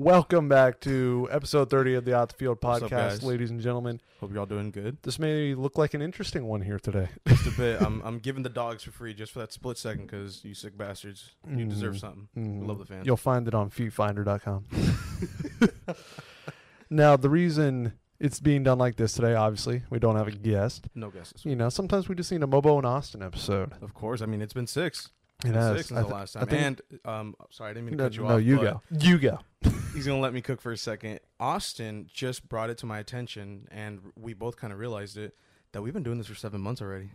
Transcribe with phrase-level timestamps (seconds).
[0.00, 3.22] Welcome back to episode 30 of the Off the Field What's up, podcast, guys?
[3.24, 4.00] ladies and gentlemen.
[4.20, 4.96] Hope y'all doing good.
[5.02, 7.08] This may look like an interesting one here today.
[7.26, 7.82] Just a bit.
[7.82, 10.78] I'm I'm giving the dogs for free just for that split second because you sick
[10.78, 11.32] bastards.
[11.48, 12.00] You deserve Mhm.
[12.00, 12.28] something.
[12.60, 13.06] We love the fans.
[13.06, 14.66] You'll find it on feetfinder.com.
[16.90, 20.86] now, the reason it's being done like this today, obviously, we don't have a guest.
[20.94, 21.44] No guesses.
[21.44, 23.72] You know, sometimes we just need a Mobo and Austin episode.
[23.82, 24.22] Of course.
[24.22, 25.10] I mean, it's been six.
[25.44, 25.76] It has.
[25.76, 26.48] six since I the thi- last I time.
[26.48, 28.28] think- and um, sorry, I didn't mean to no, cut you off.
[28.30, 28.42] no, off.
[28.42, 29.06] you but go.
[29.06, 29.38] You go.
[29.94, 31.20] He's gonna let me cook for a second.
[31.40, 35.34] Austin just brought it to my attention, and we both kind of realized it
[35.72, 37.10] that we've been doing this for seven months already.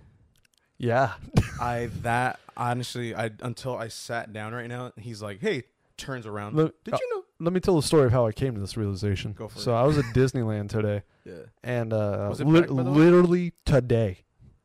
[0.78, 1.14] Yeah.
[1.62, 5.64] I that honestly, I until I sat down right now, he's like, "Hey,"
[5.98, 6.56] turns around.
[6.56, 7.24] Look, Did uh, you know?
[7.40, 9.34] Let me tell the story of how I came to this realization.
[9.34, 9.80] Go for so it.
[9.80, 11.04] I was at Disneyland today.
[11.26, 11.34] Yeah.
[11.64, 12.98] and uh, Was it lit- packed, by the way?
[12.98, 14.24] literally today,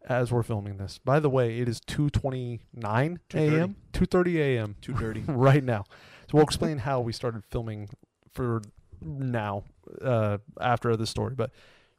[0.09, 0.99] as we're filming this.
[0.99, 3.77] By the way, it is two twenty nine a.m.
[3.93, 4.77] two thirty a.m.
[4.81, 5.23] Too dirty.
[5.27, 5.85] right now.
[6.31, 7.89] So we'll explain how we started filming
[8.33, 8.63] for
[9.01, 9.65] now
[10.03, 11.35] uh, after the story.
[11.35, 11.51] But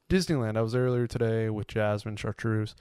[0.10, 2.76] Disneyland, I was earlier today with Jasmine Chartreuse,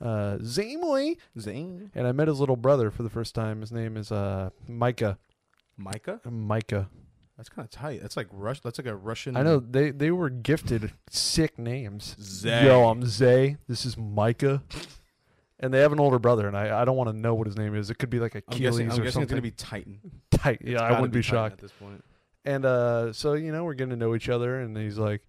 [0.00, 1.90] uh, Zamoy, Zane.
[1.94, 3.60] and I met his little brother for the first time.
[3.60, 5.18] His name is uh, Micah.
[5.76, 6.20] Micah.
[6.28, 6.88] Micah.
[7.38, 8.02] That's kind of tight.
[8.02, 8.60] That's like Rush.
[8.60, 9.36] That's like a Russian.
[9.36, 12.16] I know they they were gifted sick names.
[12.20, 12.64] Zay.
[12.66, 13.58] Yo, I'm Zay.
[13.68, 14.62] This is Micah.
[15.60, 17.56] And they have an older brother, and I, I don't want to know what his
[17.56, 17.90] name is.
[17.90, 19.22] It could be like I'm Achilles guessing, I'm or guessing something.
[19.22, 20.00] it's gonna be Titan.
[20.32, 20.58] tight.
[20.60, 21.52] It's Yeah, I wouldn't be, Titan shocked.
[21.54, 22.04] at this point.
[22.44, 25.22] And uh, so you know, we're getting to know each other, and he's like,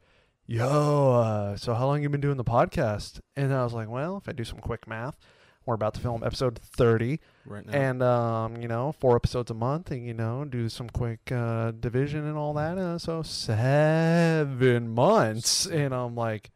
[0.47, 4.17] "Yo, uh, so how long you been doing the podcast?" And I was like, "Well,
[4.17, 5.17] if I do some quick math,
[5.65, 7.73] we're about to film episode 30, Right now.
[7.73, 11.71] and um, you know, four episodes a month, and you know, do some quick uh,
[11.71, 12.77] division and all that.
[12.77, 16.51] Uh, so seven months, and I'm like,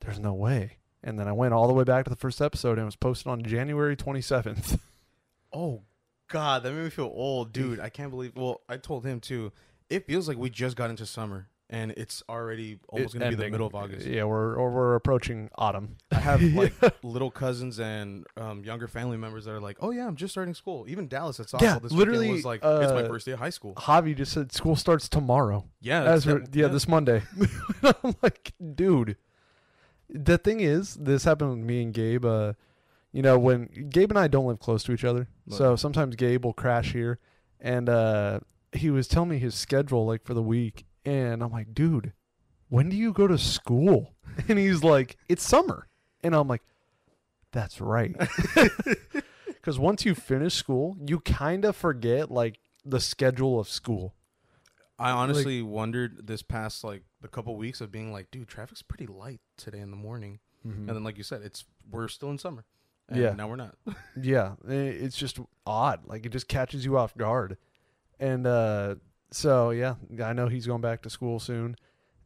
[0.00, 2.72] "There's no way." And then I went all the way back to the first episode,
[2.72, 4.80] and it was posted on January 27th.
[5.52, 5.82] oh
[6.28, 7.80] God, that made me feel old, dude.
[7.80, 8.32] I can't believe.
[8.34, 9.52] Well, I told him too.
[9.88, 13.36] It feels like we just got into summer, and it's already almost It- gonna be
[13.36, 14.06] the middle of August.
[14.06, 15.96] Yeah, we're or we're approaching autumn.
[16.10, 20.06] I have like little cousins and um, younger family members that are like, "Oh yeah,
[20.06, 22.92] I'm just starting school." Even Dallas at softball Yeah, this literally, weekend was like, "It's
[22.92, 25.64] my uh, first day of high school." Javi just said school starts tomorrow.
[25.80, 27.22] Yeah, As that's- we're, yeah, this Monday.
[27.82, 29.16] I'm like, dude.
[30.10, 32.24] The thing is, this happened with me and Gabe.
[32.24, 32.54] Uh,
[33.12, 36.44] you know, when Gabe and I don't live close to each other, so sometimes Gabe
[36.46, 37.18] will crash here,
[37.60, 38.40] and uh,
[38.72, 42.12] he was telling me his schedule like for the week, and I'm like, dude,
[42.68, 44.14] when do you go to school?
[44.48, 45.88] And he's like, it's summer,
[46.22, 46.62] and I'm like,
[47.50, 48.14] that's right,
[49.46, 54.14] because once you finish school, you kind of forget like the schedule of school.
[54.98, 59.06] I honestly wondered this past like the couple weeks of being like, dude, traffic's pretty
[59.06, 62.64] light today in the morning, and then like you said, it's we're still in summer.
[63.08, 63.32] And Yeah.
[63.32, 63.74] now we're not.
[64.20, 66.00] Yeah, it's just odd.
[66.06, 67.56] Like it just catches you off guard.
[68.20, 68.96] And uh
[69.30, 71.76] so yeah, I know he's going back to school soon.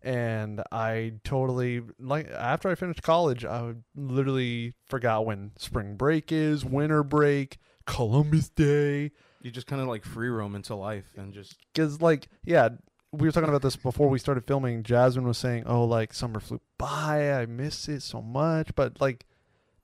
[0.04, 6.64] And I totally like after I finished college, I literally forgot when spring break is,
[6.64, 9.12] winter break, Columbus Day.
[9.42, 12.70] You just kind of like free roam into life and just Cause like yeah,
[13.12, 14.82] we were talking about this before we started filming.
[14.82, 17.32] Jasmine was saying, "Oh, like summer flew by.
[17.32, 19.26] I miss it so much." But like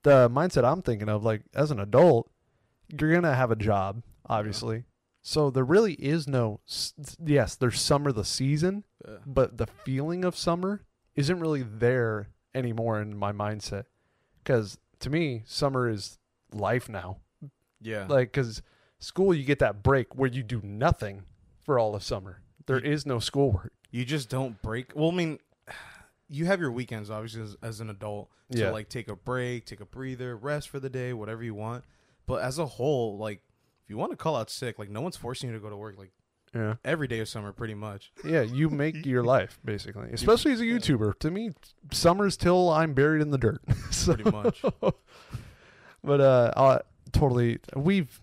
[0.02, 2.30] the mindset I'm thinking of, like as an adult,
[2.98, 4.84] you're gonna have a job, obviously.
[5.22, 6.60] So there really is no.
[7.24, 10.82] Yes, there's summer the season, uh, but the feeling of summer
[11.16, 13.84] isn't really there anymore in my mindset.
[14.42, 16.18] Because to me, summer is
[16.52, 17.18] life now.
[17.80, 18.06] yeah.
[18.08, 18.62] Like, because
[19.00, 21.24] school, you get that break where you do nothing
[21.60, 22.40] for all of summer.
[22.66, 23.72] There is no schoolwork.
[23.90, 24.92] you just don't break.
[24.94, 25.38] Well, I mean,
[26.28, 28.70] you have your weekends obviously as, as an adult to Yeah.
[28.70, 31.84] like take a break, take a breather, rest for the day, whatever you want.
[32.26, 33.40] But as a whole, like
[33.88, 35.76] if you want to call out sick, like no one's forcing you to go to
[35.76, 35.96] work.
[35.98, 36.10] Like
[36.54, 36.74] Yeah.
[36.84, 38.12] every day of summer, pretty much.
[38.22, 41.18] Yeah, you make your life basically, especially as a YouTuber.
[41.20, 41.52] To me,
[41.90, 43.62] summer's till I'm buried in the dirt.
[43.90, 44.62] so, Pretty much.
[46.04, 46.80] but uh, I
[47.12, 48.20] totally, we've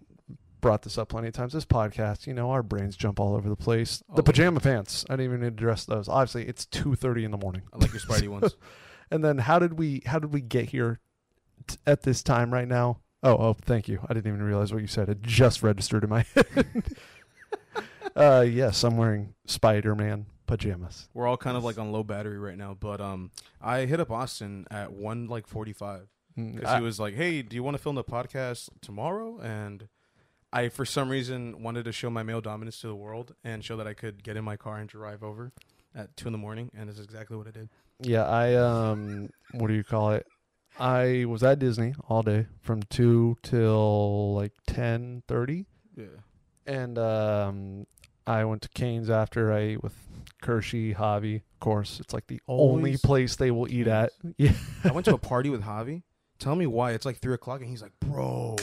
[0.61, 1.53] brought this up plenty of times.
[1.53, 4.03] This podcast, you know, our brains jump all over the place.
[4.15, 5.03] The pajama pants.
[5.09, 6.07] I didn't even address those.
[6.07, 7.63] Obviously, it's two thirty in the morning.
[7.73, 8.55] I like your Spidey ones.
[9.09, 10.99] And then how did we how did we get here
[11.67, 12.99] t- at this time right now?
[13.25, 13.99] Oh, oh, thank you.
[14.07, 15.09] I didn't even realize what you said.
[15.09, 16.83] It just registered in my head.
[18.15, 21.09] uh, yes, I'm wearing Spider-Man pajamas.
[21.13, 23.31] We're all kind of like on low battery right now, but um,
[23.61, 26.07] I hit up Austin at one like forty five
[26.37, 29.87] Mm, because he was like, "Hey, do you want to film the podcast tomorrow?" And
[30.51, 33.77] I, for some reason, wanted to show my male dominance to the world and show
[33.77, 35.53] that I could get in my car and drive over
[35.95, 37.69] at two in the morning, and this is exactly what I did.
[38.01, 40.27] yeah, I um, what do you call it?
[40.79, 46.05] I was at Disney all day from two till like ten thirty, Yeah.
[46.65, 47.87] and um,
[48.27, 49.93] I went to Canes after I ate with
[50.41, 51.37] Kershey, Javi.
[51.37, 54.11] Of course, it's like the only place they will eat at.
[54.37, 56.03] Yeah, I went to a party with Javi.
[56.39, 56.91] Tell me why.
[56.91, 58.57] It's like three o'clock, and he's like, "Bro,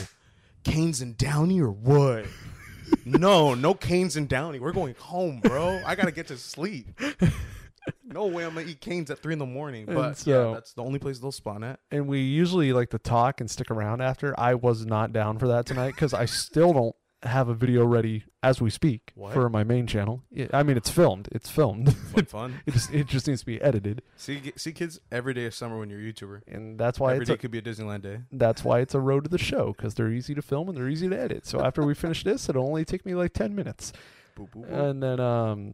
[0.63, 2.25] Canes and Downey or what?"
[3.05, 4.59] no, no Canes and Downey.
[4.59, 5.81] We're going home, bro.
[5.85, 6.87] I gotta get to sleep.
[8.05, 9.85] No way I'm gonna eat Canes at three in the morning.
[9.87, 11.79] And But so- yeah, that's the only place they'll spawn at.
[11.91, 14.37] and we usually like to talk and stick around after.
[14.39, 18.25] I was not down for that tonight because I still don't have a video ready
[18.43, 19.31] as we speak What?
[19.33, 20.21] for my main channel.
[20.29, 21.29] Yeah, I mean, it's filmed.
[21.31, 21.95] It's filmed.
[21.95, 22.59] Fun, fun.
[22.65, 25.79] it just it just needs to be edited, See, see kids every day of summer
[25.79, 26.41] when you're a YouTuber.
[26.49, 28.19] and that's why Every day a, could be a Disneyland day.
[28.33, 30.89] that's why it's a road to the show because they're easy to film and they're
[30.89, 31.45] easy to edit.
[31.45, 33.93] So after we finish this, it'll only take me like ten minutes.
[34.37, 34.89] Boop, boop, boop.
[34.89, 35.73] And then um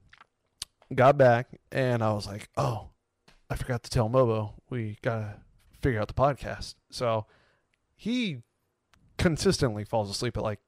[0.96, 2.90] got back and I was like, "Oh,
[3.50, 5.36] I forgot to tell Mobo we got to
[5.82, 7.26] figure out the podcast." So
[7.96, 8.40] he
[9.18, 10.60] consistently falls asleep at like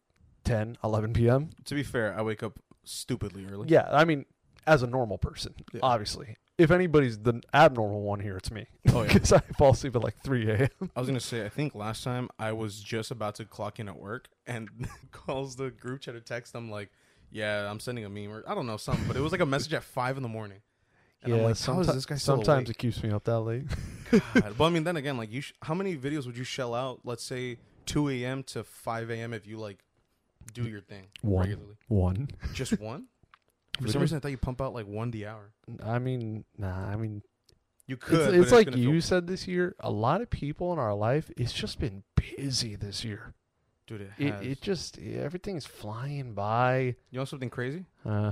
[0.44, 1.50] 10, 11 p.m.
[1.66, 3.68] to be fair, I wake up stupidly early.
[3.70, 4.26] Yeah, I mean,
[4.68, 5.80] as a normal person, Yeah.
[5.84, 6.38] obviously.
[6.58, 8.68] If anybody's the abnormal one here, it's me.
[8.94, 9.08] Oh, yeah.
[9.14, 10.92] Because I fall asleep at like 3 a.m.
[10.96, 13.88] I was gonna say, I think last time I was just about to clock in
[13.88, 14.70] at work and
[15.12, 16.90] calls the group chat or text them like,
[17.32, 19.46] "Yeah, I'm sending a meme or I don't know something," but it was like a
[19.46, 20.62] message at five in the morning.
[21.24, 22.70] And I'm like, how is this guy still sometimes awake?
[22.70, 23.66] it keeps me up that late.
[24.10, 24.22] God.
[24.58, 27.02] But I mean, then again, like, you, sh- how many videos would you shell out?
[27.04, 28.42] Let's say 2 a.m.
[28.46, 29.32] to 5 a.m.
[29.32, 29.84] if you like
[30.56, 31.42] do your thing One.
[31.48, 31.76] regularly.
[31.90, 32.28] One.
[32.54, 33.06] Just one.
[33.80, 35.52] For some reason, I thought you pump out like one the hour.
[35.86, 37.22] I mean, nah, I mean,
[37.86, 38.34] You could.
[38.34, 39.76] it's, it's like you feel- said this year.
[39.80, 43.36] A lot of people in our life, it's just been busy this year.
[43.98, 44.12] Dude.
[44.18, 46.96] It, It, it just everything's flying by.
[47.12, 47.86] you know something crazy?
[48.06, 48.32] Uh,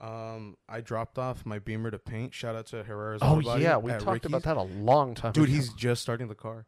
[0.00, 2.34] Um, I dropped off my Beamer to paint.
[2.34, 3.20] Shout out to Herrera's.
[3.22, 5.32] oh yeah, we talked about that a long time.
[5.32, 5.54] Dude, ago.
[5.54, 6.66] he's just starting the car.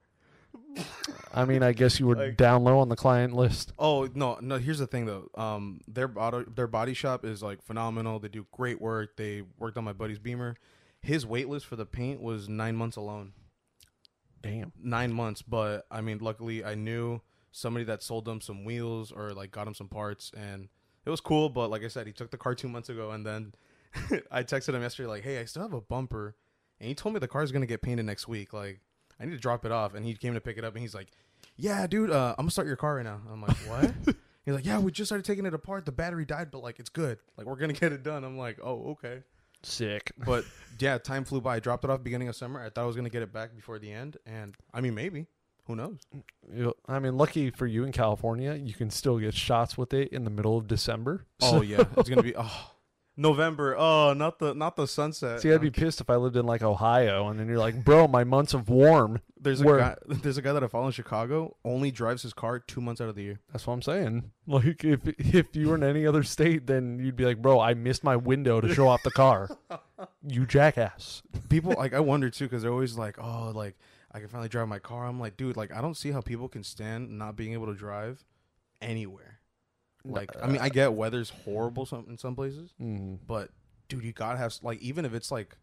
[1.34, 3.72] I mean, I guess you were Like- down low on the client list.
[3.78, 4.58] Oh no, no.
[4.58, 5.28] Here's the thing though.
[5.34, 8.18] Um, their auto, their body shop is like phenomenal.
[8.18, 9.16] They do great work.
[9.16, 10.56] They worked on my buddy's Beamer.
[11.02, 13.32] His wait list for the paint was nine months alone.
[14.42, 14.72] Damn.
[14.82, 17.20] Nine months, but I mean, luckily I knew
[17.56, 20.68] somebody that sold them some wheels or like got him some parts, and
[21.04, 21.48] it was cool.
[21.48, 23.54] But like I said, he took the car two months ago, and then
[24.30, 26.36] I texted him yesterday like, "Hey, I still have a bumper,"
[26.78, 28.52] and he told me the car's gonna get painted next week.
[28.52, 28.80] Like,
[29.18, 30.94] I need to drop it off, and he came to pick it up, and he's
[30.94, 31.08] like,
[31.56, 33.94] "Yeah, dude, uh, I'm gonna start your car right now." I'm like, "What?"
[34.44, 35.86] He's like, "Yeah, we just started taking it apart.
[35.86, 37.18] The battery died, but like it's good.
[37.36, 39.22] Like we're gonna get it done." I'm like, "Oh, okay."
[39.62, 40.12] Sick.
[40.24, 40.44] But
[40.78, 41.56] yeah, time flew by.
[41.56, 42.60] I dropped it off beginning of summer.
[42.60, 45.26] I thought I was gonna get it back before the end, and I mean maybe.
[45.66, 45.98] Who knows?
[46.52, 50.08] You- I mean, lucky for you in California, you can still get shots with it
[50.12, 51.24] in the middle of December.
[51.42, 52.70] Oh yeah, it's gonna be oh
[53.16, 53.74] November.
[53.78, 55.40] Oh, not the not the sunset.
[55.40, 58.06] See, I'd be pissed if I lived in like Ohio, and then you're like, bro,
[58.06, 59.20] my months of warm.
[59.40, 59.96] there's a guy.
[60.06, 61.56] There's a guy that I follow in Chicago.
[61.64, 63.40] Only drives his car two months out of the year.
[63.52, 64.30] That's what I'm saying.
[64.46, 67.74] Like, if if you were in any other state, then you'd be like, bro, I
[67.74, 69.48] missed my window to show off the car.
[70.22, 71.22] you jackass.
[71.48, 73.76] People like I wonder too because they're always like, oh, like
[74.16, 75.04] I can finally drive my car.
[75.06, 77.74] I'm like, dude, like I don't see how people can stand not being able to
[77.74, 78.24] drive
[78.80, 79.40] anywhere.
[80.04, 83.18] Like, I mean, I get weather's horrible some in some places, Mm.
[83.26, 83.50] but
[83.88, 85.56] dude, you gotta have like even if it's like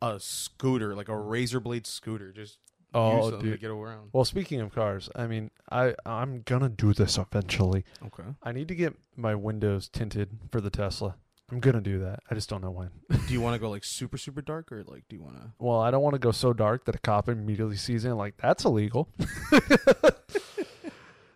[0.00, 2.58] a scooter, like a razor blade scooter, just
[2.94, 3.60] Oh, use something to dude.
[3.60, 4.10] get around.
[4.12, 7.84] Well, speaking of cars, I mean, I I'm gonna do this eventually.
[8.04, 8.34] Okay.
[8.42, 11.16] I need to get my windows tinted for the Tesla.
[11.52, 12.20] I'm gonna do that.
[12.30, 12.88] I just don't know when.
[13.28, 15.52] do you want to go like super super dark or like do you want to?
[15.58, 18.16] Well, I don't want to go so dark that a cop immediately sees it and
[18.18, 19.10] like that's illegal.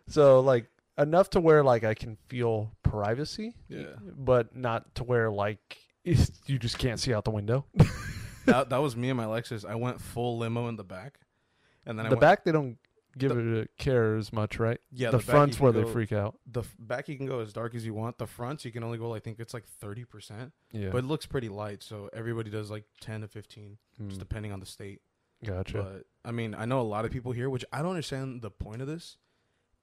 [0.09, 0.67] so like
[0.99, 3.87] enough to where like I can feel privacy, Yeah.
[4.17, 7.65] but not to where like you just can't see out the window.
[8.47, 9.65] that that was me and my Lexus.
[9.69, 11.19] I went full limo in the back,
[11.85, 12.79] and then I the went, back they don't
[13.19, 14.79] give it a care as much, right?
[14.93, 16.39] Yeah, the, the front's where can they freak out.
[16.47, 18.19] The back you can go as dark as you want.
[18.19, 19.15] The fronts you can only go.
[19.15, 21.83] I think it's like thirty percent, Yeah, but it looks pretty light.
[21.83, 25.01] So everybody does like ten to fifteen, Hmm, just depending on the state.
[25.45, 25.83] gotcha.
[25.83, 28.51] But I mean, I know a lot of people here, which I don't understand the
[28.51, 29.17] point of this.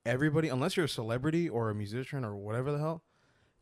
[0.05, 3.03] Everybody, unless you're a celebrity or a musician or whatever the hell,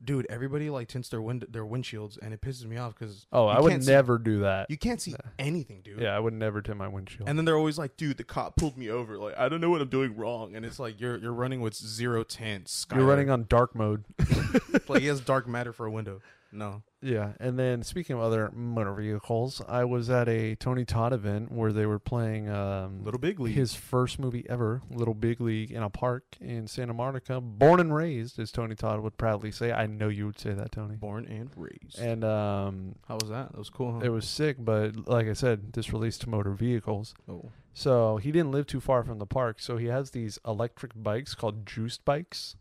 [0.04, 3.48] dude, everybody like tints their wind their windshields, and it pisses me off because oh,
[3.48, 4.70] I would never do that.
[4.70, 6.00] you can't see anything, dude.
[6.00, 7.28] yeah, I would never tint my windshield.
[7.28, 9.18] And then they're always like, "Dude, the cop pulled me over.
[9.18, 11.76] Like, I don't know what I'm doing wrong." And it's like you're you're running with
[11.76, 12.86] zero tints.
[12.94, 14.06] You're running on dark mode.
[14.88, 16.22] like he has dark matter for a window.
[16.52, 21.14] No, Yeah, and then speaking of other motor vehicles, I was at a Tony Todd
[21.14, 23.56] event where they were playing um, Little Big League.
[23.56, 27.40] his first movie ever, Little Big League, in a park in Santa Monica.
[27.40, 29.72] Born and raised, as Tony Todd would proudly say.
[29.72, 30.96] I know you would say that, Tony.
[30.96, 32.00] born and raised.
[32.00, 33.52] And um, How was that?
[33.52, 33.94] That was cool.
[33.94, 34.06] Huh?
[34.06, 37.14] it was sick, but like I said, this released to motor vehicles.
[37.30, 39.62] oh, So he didn't live too far from the park.
[39.62, 42.56] So he has these electric bikes called juiced bikes.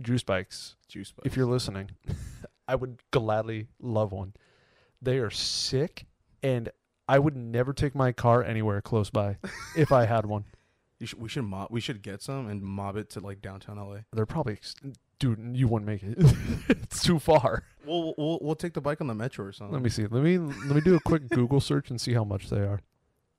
[0.00, 0.76] Juice bikes.
[0.88, 1.12] Juice.
[1.12, 1.26] Bikes.
[1.26, 1.90] If you're listening,
[2.68, 4.34] I would gladly love one.
[5.02, 6.06] They are sick,
[6.42, 6.70] and
[7.08, 9.38] I would never take my car anywhere close by
[9.76, 10.44] if I had one.
[10.98, 11.68] You should, we should mob.
[11.70, 13.98] We should get some and mob it to like downtown LA.
[14.12, 14.74] They're probably, ex-
[15.18, 16.16] dude, you wouldn't make it.
[16.68, 17.64] it's too far.
[17.84, 19.74] We'll, we'll we'll take the bike on the metro or something.
[19.74, 20.06] Let me see.
[20.06, 22.80] Let me let me do a quick Google search and see how much they are.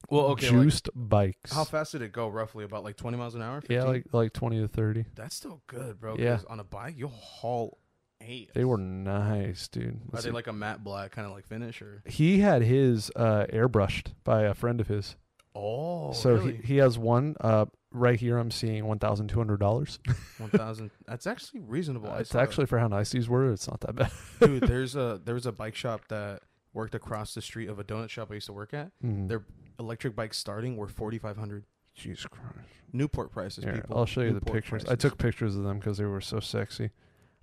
[0.10, 0.50] Well, okay.
[0.50, 1.52] like, juiced bikes.
[1.52, 2.28] how fast did it go?
[2.28, 3.62] Roughly about like 20 miles an hour.
[3.62, 3.76] 15?
[3.76, 5.06] Yeah, like like twenty to thirty.
[5.16, 6.16] that's still good, bro.
[6.18, 6.40] Yeah.
[6.50, 7.80] on a bike you'll haul
[8.22, 8.52] eight.
[8.54, 9.86] They were nice, dude.
[9.86, 10.34] Are Let's they see.
[10.34, 12.02] like a matte black kind of like finish or?
[12.06, 15.16] he had his uh, airbrushed by a friend of his.
[15.56, 16.58] Oh, so really?
[16.58, 18.38] he, he has one uh, right here.
[18.38, 20.00] I'm seeing one thousand two hundred dollars.
[20.38, 20.92] One thousand.
[21.08, 22.12] That's actually reasonable.
[22.12, 23.52] I it's saw actually for how nice these were.
[23.52, 24.12] It's not that bad.
[24.40, 24.64] dude.
[24.68, 26.42] There's a there was a bike shop that
[26.74, 28.92] worked across the street of a donut shop I used to work at.
[29.04, 29.28] Mm.
[29.28, 29.46] They're
[29.80, 31.66] electric bikes starting were forty five hundred.
[31.96, 32.68] Jesus Christ.
[32.94, 33.64] Newport prices.
[33.64, 33.98] Here, people.
[33.98, 34.84] I'll show you the Newport pictures.
[34.84, 35.02] I prices.
[35.02, 36.92] took pictures of them because they were so sexy.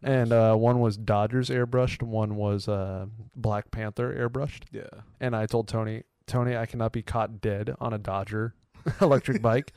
[0.03, 2.03] And uh, one was Dodgers airbrushed.
[2.03, 4.65] One was uh, Black Panther airbrushed.
[4.71, 4.85] yeah.
[5.21, 8.55] And I told Tony, Tony, I cannot be caught dead on a Dodger
[9.01, 9.73] electric bike.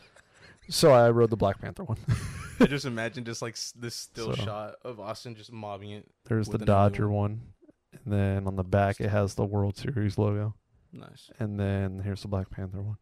[0.69, 1.97] So I rode the Black Panther one.
[2.59, 6.05] I just imagine just like s- this still So- shot of Austin just mobbing it.
[6.25, 7.41] There's the another Dodger one.
[8.03, 10.53] And then on the back, it has the World Series logo.
[10.94, 11.29] Nice.
[11.39, 12.98] And then here's the Black Panther one.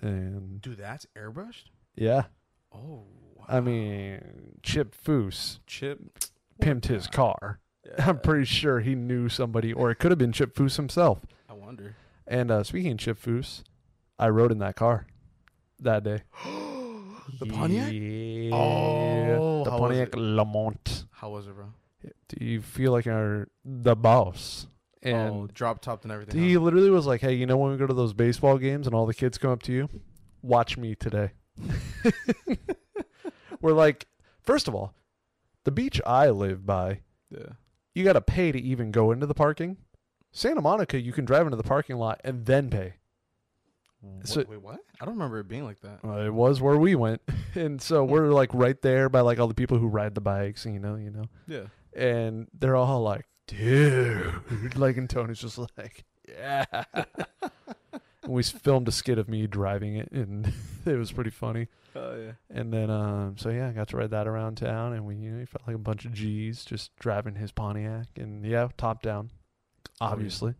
[0.00, 1.64] And Dude, that's airbrushed.
[1.94, 2.24] yeah,
[2.74, 3.04] Oh.
[3.36, 3.44] Wow.
[3.48, 6.18] I mean, Chip Foose Chip
[6.60, 7.60] pimped his car.
[7.84, 8.08] Yeah.
[8.08, 11.18] I'm pretty sure he knew somebody, or it could have been Chip Foose himself.
[11.48, 11.96] I wonder.
[12.26, 13.62] And uh, speaking of Chip Foose,
[14.18, 15.06] I rode in that car
[15.80, 16.22] that day.
[17.40, 17.92] the Pontiac.
[17.92, 18.50] Yeah.
[18.54, 20.18] Oh, the how was Pontiac it?
[20.18, 21.04] Lamont.
[21.10, 21.66] How was it, bro?
[22.28, 24.66] Do you feel like you're the boss?
[25.02, 26.40] And oh, drop topped and everything.
[26.40, 26.60] he huh?
[26.60, 29.04] literally was like, "Hey, you know when we go to those baseball games and all
[29.06, 29.88] the kids come up to you,
[30.42, 31.32] watch me today."
[33.60, 34.06] We're like,
[34.42, 34.94] first of all,
[35.64, 37.52] the beach I live by, Yeah.
[37.94, 39.76] you got to pay to even go into the parking.
[40.32, 42.94] Santa Monica, you can drive into the parking lot and then pay.
[44.24, 44.80] So- wait, what?
[45.00, 46.00] I don't remember it being like that.
[46.04, 47.22] Uh, it was where we went,
[47.54, 50.64] and so we're like right there by like all the people who ride the bikes,
[50.64, 51.66] and you know, you know, Yeah.
[51.94, 56.64] and they're all like, "Dude," like, and Tony's just like, "Yeah."
[58.22, 60.52] and we filmed a skit of me driving it, and
[60.86, 61.68] it was pretty funny.
[61.94, 62.32] Oh yeah.
[62.50, 65.30] And then, um, so yeah, I got to ride that around town, and we, you
[65.30, 69.02] know, we felt like a bunch of G's just driving his Pontiac, and yeah, top
[69.02, 69.30] down,
[70.00, 70.08] yeah.
[70.08, 70.54] obviously.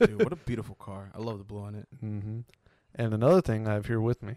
[0.00, 1.10] Dude, what a beautiful car.
[1.14, 1.86] I love the blue on it.
[2.00, 2.40] hmm
[2.94, 4.34] And another thing I have here with me,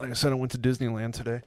[0.00, 1.42] like I said, I went to Disneyland today.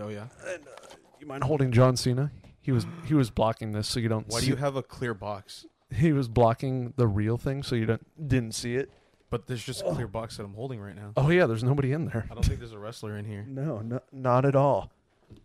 [0.00, 0.28] Oh yeah.
[0.46, 2.30] And uh, you mind holding John Cena?
[2.62, 4.26] He was he was blocking this so you don't.
[4.28, 5.66] Why see do you have a clear box?
[5.94, 8.90] He was blocking the real thing so you don't didn't see it.
[9.30, 11.12] But there's just a clear box that I'm holding right now.
[11.16, 12.26] Oh yeah, there's nobody in there.
[12.30, 13.44] I don't think there's a wrestler in here.
[13.48, 14.92] No, no not at all.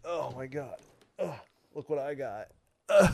[0.05, 0.75] Oh my god!
[1.19, 1.33] Ugh,
[1.74, 2.50] look what I got.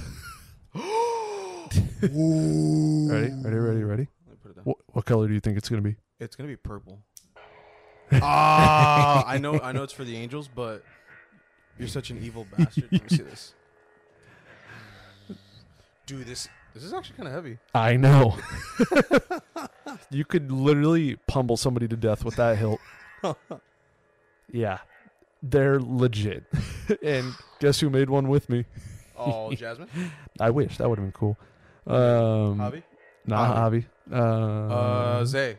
[2.04, 3.32] Ready?
[3.44, 3.58] Ready?
[3.58, 3.84] Ready?
[3.84, 4.08] Ready?
[4.28, 4.64] Let me put it down.
[4.66, 5.96] What, what color do you think it's gonna be?
[6.20, 7.00] It's gonna be purple.
[8.14, 10.84] ah, I know, I know it's for the angels, but
[11.78, 12.90] you're such an evil bastard.
[12.92, 13.54] Let me see this,
[16.06, 16.28] dude.
[16.28, 17.58] This this is actually kind of heavy.
[17.74, 18.38] I know.
[20.10, 22.80] you could literally pummel somebody to death with that hilt.
[24.52, 24.80] yeah,
[25.42, 26.46] they're legit.
[27.04, 28.66] and guess who made one with me?
[29.18, 29.90] Oh, Jasmine,
[30.40, 31.38] I wish that would have been cool.
[31.86, 32.84] Um, Javi,
[33.26, 33.86] Nah, Javi.
[34.12, 35.58] Uh, uh, Zay,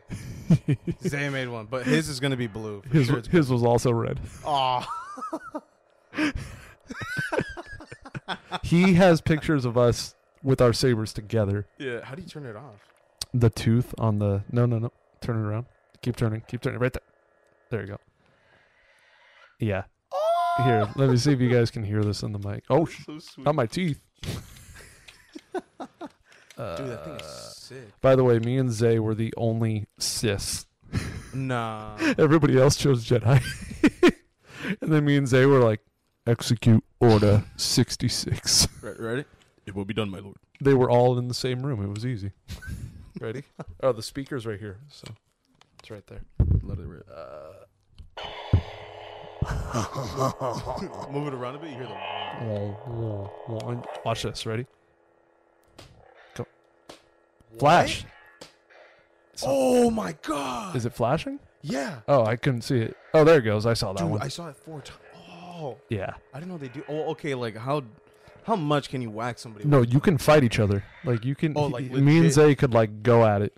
[1.07, 2.83] Zay made one, but his is gonna be blue.
[2.91, 4.19] His sure his was also red.
[4.45, 4.85] Oh,
[8.63, 11.67] He has pictures of us with our sabers together.
[11.77, 11.99] yeah.
[12.05, 12.79] How do you turn it off?
[13.33, 14.91] The tooth on the no no no.
[15.21, 15.65] Turn it around.
[16.01, 16.41] Keep turning.
[16.47, 16.79] Keep turning.
[16.79, 17.01] Right there.
[17.71, 17.97] There you go.
[19.59, 19.83] Yeah.
[20.13, 20.63] Oh!
[20.63, 22.63] Here, let me see if you guys can hear this in the mic.
[22.69, 23.43] Oh, so sweet.
[23.45, 23.99] not my teeth.
[24.23, 25.59] Dude,
[26.57, 28.01] that thing Uh, is sick.
[28.01, 30.65] By the way, me and Zay were the only Sith.
[31.33, 31.97] Nah.
[32.17, 33.41] Everybody else chose Jedi.
[34.81, 35.81] and then me and Zay were like,
[36.27, 38.67] execute order 66.
[38.81, 39.25] Right, ready?
[39.65, 40.37] It will be done, my lord.
[40.61, 41.83] They were all in the same room.
[41.83, 42.31] It was easy.
[43.19, 43.43] Ready?
[43.81, 44.77] Oh, the speaker's right here.
[44.89, 45.07] So
[45.79, 46.21] it's right there.
[46.63, 47.07] Let it rip.
[47.09, 47.53] Uh,
[51.11, 51.69] Move it around a bit.
[51.71, 51.95] You hear the.
[54.03, 54.45] Watch this.
[54.45, 54.65] Ready?
[56.35, 56.45] Go.
[57.59, 58.05] Flash.
[59.35, 60.75] So- Oh my god!
[60.77, 61.39] Is it flashing?
[61.61, 62.95] yeah, Oh, I couldn't see it.
[63.13, 63.65] Oh, there it goes.
[63.65, 64.21] I saw that dude, one.
[64.21, 64.99] I saw it four times.
[65.29, 66.13] Oh, yeah.
[66.33, 66.83] I didn't know they do.
[66.87, 67.33] Oh, okay.
[67.35, 67.83] Like how,
[68.45, 69.65] how much can you whack somebody?
[69.65, 69.93] No, with?
[69.93, 70.83] you can fight each other.
[71.03, 71.53] Like you can.
[71.55, 72.31] Oh, he- like me and?
[72.31, 73.53] Zay could like go at it.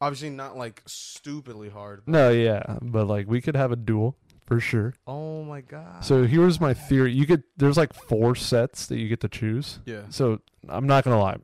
[0.00, 2.02] obviously not like stupidly hard.
[2.06, 4.94] No, yeah, but like we could have a duel for sure.
[5.06, 6.04] Oh my god.
[6.04, 7.12] So here's my theory.
[7.12, 9.80] You get there's like four sets that you get to choose.
[9.84, 10.02] yeah.
[10.10, 11.36] So I'm not gonna lie.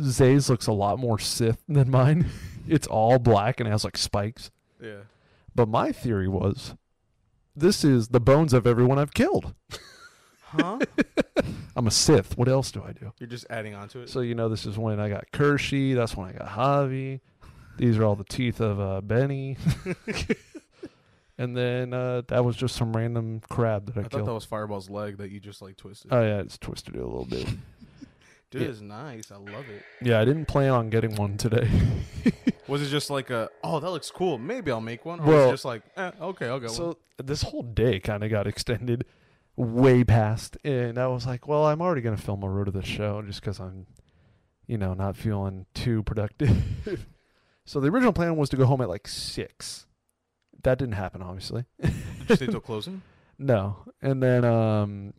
[0.00, 2.26] Zay's looks a lot more Sith than mine.
[2.68, 4.50] it's all black and has like spikes.
[4.80, 5.00] Yeah.
[5.54, 6.74] But my theory was
[7.56, 9.54] this is the bones of everyone I've killed.
[10.42, 10.78] Huh?
[11.76, 12.38] I'm a Sith.
[12.38, 13.12] What else do I do?
[13.18, 14.08] You're just adding on to it.
[14.08, 17.20] So you know this is when I got Kershey, that's when I got Javi.
[17.76, 19.58] These are all the teeth of uh, Benny.
[21.38, 23.98] and then uh, that was just some random crab that I, killed.
[23.98, 24.28] I thought killed.
[24.28, 26.12] that was Fireball's leg that you just like twisted.
[26.12, 27.46] oh yeah, it's twisted it a little bit.
[28.50, 28.68] Dude, yeah.
[28.68, 29.30] it's nice.
[29.30, 29.82] I love it.
[30.00, 31.68] yeah, I didn't plan on getting one today.
[32.68, 34.38] Was it just like a oh that looks cool?
[34.38, 35.20] Maybe I'll make one.
[35.20, 36.76] Or was it just like eh, okay I'll get one.
[36.76, 39.04] so this whole day kind of got extended
[39.56, 42.82] way past, and I was like, well, I'm already gonna film a road of the
[42.82, 43.86] show just because I'm,
[44.66, 46.56] you know, not feeling too productive.
[47.64, 49.86] so the original plan was to go home at like six.
[50.62, 51.64] That didn't happen, obviously.
[51.80, 51.94] Did
[52.28, 53.02] you stay till closing?
[53.38, 53.76] No.
[54.00, 55.12] And then um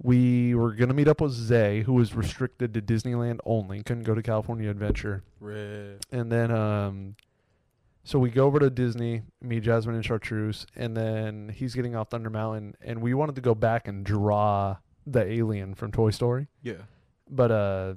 [0.00, 4.14] we were gonna meet up with Zay, who was restricted to Disneyland only, couldn't go
[4.14, 5.24] to California Adventure.
[5.40, 6.04] Rip.
[6.12, 7.16] And then um
[8.06, 12.10] so we go over to Disney, me, Jasmine and Chartreuse, and then he's getting off
[12.10, 16.46] Thunder Mountain and we wanted to go back and draw the alien from Toy Story.
[16.62, 16.82] Yeah.
[17.28, 17.94] But uh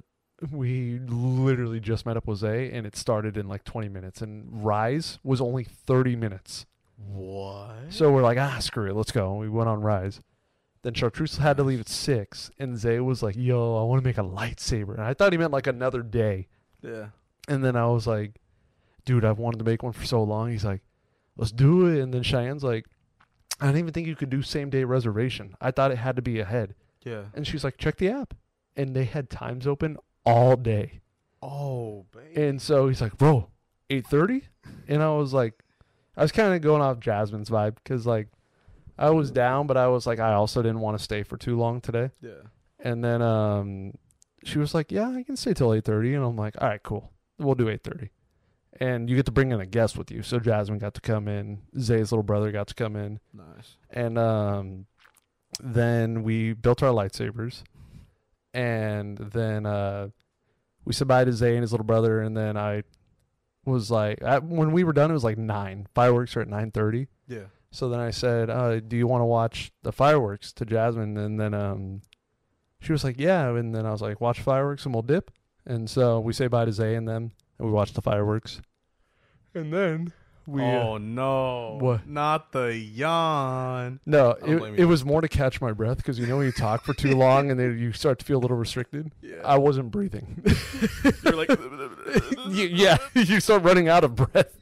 [0.51, 4.65] we literally just met up with Zay and it started in like 20 minutes and
[4.65, 6.65] Rise was only 30 minutes.
[6.97, 7.75] What?
[7.89, 9.31] So we're like, ah, screw it, let's go.
[9.31, 10.21] And We went on Rise.
[10.81, 14.07] Then Chartreuse had to leave at six, and Zay was like, "Yo, I want to
[14.07, 16.47] make a lightsaber." And I thought he meant like another day.
[16.81, 17.07] yeah.
[17.49, 18.39] And then I was like,
[19.05, 20.81] "Dude, I've wanted to make one for so long." He's like,
[21.37, 22.85] "Let's do it." And then Cheyenne's like,
[23.59, 25.55] "I didn't even think you could do same day reservation.
[25.61, 27.25] I thought it had to be ahead." Yeah.
[27.33, 28.33] And she's like, "Check the app,"
[28.75, 31.01] and they had times open all day.
[31.41, 32.37] Oh, babe.
[32.37, 33.47] And so he's like, "Bro,
[33.89, 34.43] 8:30?"
[34.87, 35.63] And I was like,
[36.17, 38.27] I was kind of going off Jasmine's vibe because like
[38.97, 41.57] I was down, but I was like, I also didn't want to stay for too
[41.57, 42.11] long today.
[42.21, 42.31] yeah.
[42.81, 43.93] And then um,
[44.43, 47.11] she was like, "Yeah, I can stay till 8:30." And I'm like, "All right, cool.
[47.37, 48.09] We'll do 8:30."
[48.79, 50.21] And you get to bring in a guest with you.
[50.21, 51.63] So Jasmine got to come in.
[51.79, 53.19] Zay's little brother got to come in.
[53.33, 53.77] Nice.
[53.89, 54.85] And um,
[55.59, 57.63] then we built our lightsabers.
[58.53, 60.09] And then uh,
[60.85, 62.21] we said bye to Zay and his little brother.
[62.21, 62.83] And then I
[63.65, 65.87] was like, at, when we were done, it was like nine.
[65.93, 67.07] Fireworks are at 9:30.
[67.27, 67.39] Yeah.
[67.71, 71.39] So then I said, uh, "Do you want to watch the fireworks?" to Jasmine, and
[71.39, 72.01] then um,
[72.81, 75.31] she was like, "Yeah." And then I was like, "Watch fireworks and we'll dip."
[75.65, 78.61] And so we say bye to Zay and them, and we watched the fireworks.
[79.53, 80.13] And then
[80.47, 80.61] we.
[80.63, 81.77] uh, oh no.
[81.79, 82.07] What?
[82.07, 83.99] Not the yawn.
[84.05, 86.83] no, it, it was more to catch my breath because you know when you talk
[86.83, 89.11] for too long and then you start to feel a little restricted.
[89.21, 89.35] Yeah.
[89.43, 90.43] I wasn't breathing.
[91.23, 91.49] You're like.
[92.49, 94.55] You- yeah, you start running out of breath.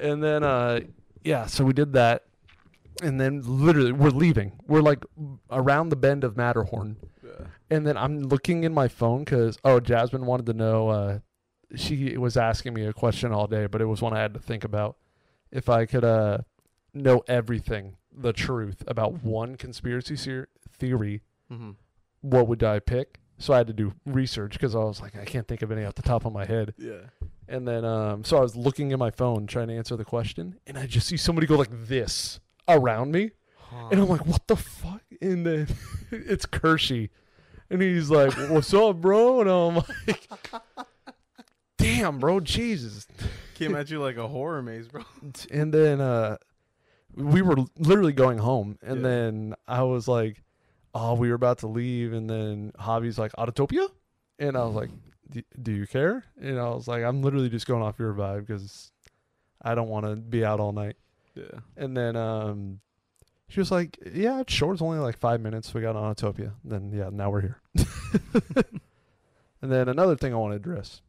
[0.00, 0.80] and then, uh,
[1.22, 2.24] yeah, so we did that.
[3.02, 4.52] And then literally, we're leaving.
[4.66, 5.04] We're like
[5.50, 6.96] around the bend of Matterhorn.
[7.22, 7.46] Yeah.
[7.70, 10.88] And then I'm looking in my phone because, oh, Jasmine wanted to know.
[10.88, 11.18] Uh,
[11.74, 14.40] she was asking me a question all day, but it was one I had to
[14.40, 14.96] think about.
[15.50, 16.38] If I could uh,
[16.94, 21.70] know everything, the truth about one conspiracy ser- theory, Mm-hmm.
[22.22, 23.18] what would I pick?
[23.36, 25.84] So I had to do research because I was like, I can't think of any
[25.84, 26.72] off the top of my head.
[26.78, 27.08] Yeah.
[27.48, 30.58] And then, um, so I was looking at my phone trying to answer the question,
[30.66, 33.32] and I just see somebody go like this around me,
[33.90, 35.02] and I'm like, what the fuck?
[35.20, 35.66] And then
[36.10, 37.10] it's Kershey,
[37.68, 39.40] and he's like, what's up, bro?
[39.42, 39.74] And I'm
[40.06, 40.28] like,
[42.02, 43.06] damn, bro, Jesus.
[43.54, 45.02] Came at you like a horror maze, bro.
[45.50, 46.36] And then uh,
[47.14, 49.08] we were literally going home, and Yeah.
[49.08, 50.42] then I was like,
[50.94, 53.88] oh, we were about to leave, and then Javi's like, Autotopia?
[54.38, 54.90] And I was like,
[55.62, 56.24] do you care?
[56.40, 58.90] And I was like, I'm literally just going off your vibe because
[59.62, 60.96] I don't want to be out all night.
[61.34, 61.60] Yeah.
[61.76, 62.80] And then um,
[63.48, 64.74] she was like, yeah, it's short.
[64.74, 65.72] It's only like five minutes.
[65.72, 66.52] We got on Autotopia.
[66.64, 67.60] Then, yeah, now we're here.
[69.62, 71.00] and then another thing I want to address,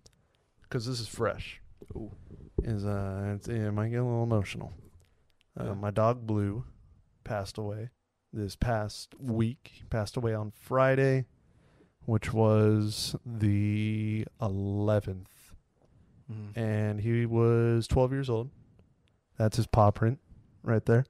[0.73, 1.61] because this is fresh,
[1.95, 2.09] Ooh.
[2.63, 4.73] is uh, it's, it might get a little emotional.
[5.59, 5.73] Uh, Yeah.
[5.75, 6.65] My dog Blue
[7.23, 7.91] passed away
[8.33, 9.69] this past week.
[9.71, 11.25] He passed away on Friday,
[12.05, 15.27] which was the 11th,
[16.31, 16.57] Mhm.
[16.57, 18.49] and he was 12 years old.
[19.37, 20.19] That's his paw print
[20.63, 21.05] right there.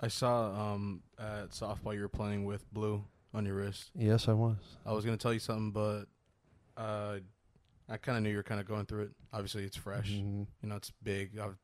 [0.00, 3.92] I saw um at softball you were playing with blue on your wrist.
[3.94, 4.56] Yes, I was.
[4.84, 6.06] I was gonna tell you something, but
[6.76, 7.18] uh,
[7.88, 9.10] I kind of knew you were kind of going through it.
[9.32, 10.10] Obviously, it's fresh.
[10.10, 10.46] Mhm.
[10.62, 11.38] You know, it's big.
[11.38, 11.56] I have a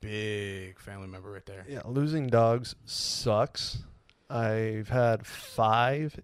[0.00, 1.64] big family member right there.
[1.68, 3.82] Yeah, losing dogs sucks.
[4.28, 6.18] I've had five,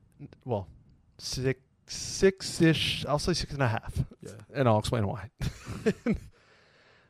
[0.45, 0.69] well,
[1.19, 3.05] six, six ish.
[3.07, 4.31] I'll say six and a half, Yeah.
[4.55, 5.31] and I'll explain why.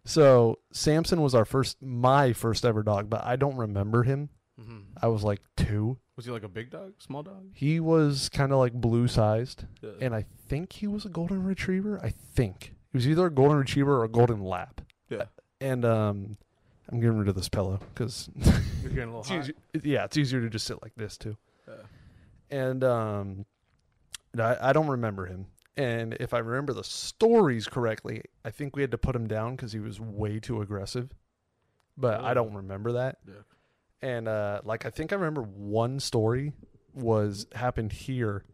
[0.05, 4.29] So Samson was our first, my first ever dog, but I don't remember him.
[4.59, 5.99] Hmm I was like two.
[6.17, 7.45] Was he like a big dog, small dog?
[7.53, 9.91] He was kind of like blue sized, Yeah.
[10.01, 12.01] and I think he was a golden retriever.
[12.03, 14.81] I think he was either a golden retriever or a golden lap.
[15.11, 15.25] yeah.
[15.61, 16.37] And um,
[16.91, 18.29] I'm getting rid of this pillow because
[18.83, 19.51] You're getting a little hot.
[19.83, 21.37] yeah, it's easier to just sit like this too.
[21.69, 21.75] Yeah.
[22.51, 23.47] And um,
[24.39, 25.47] I, I don't remember him.
[25.79, 29.57] And if I remember the stories correctly, I think we had to put him down
[29.57, 31.11] because he was way too aggressive.
[31.99, 33.19] But I don't remember that.
[33.27, 33.35] Yeah.
[34.03, 36.53] And uh, like I think I remember one story
[36.95, 38.45] was happened here,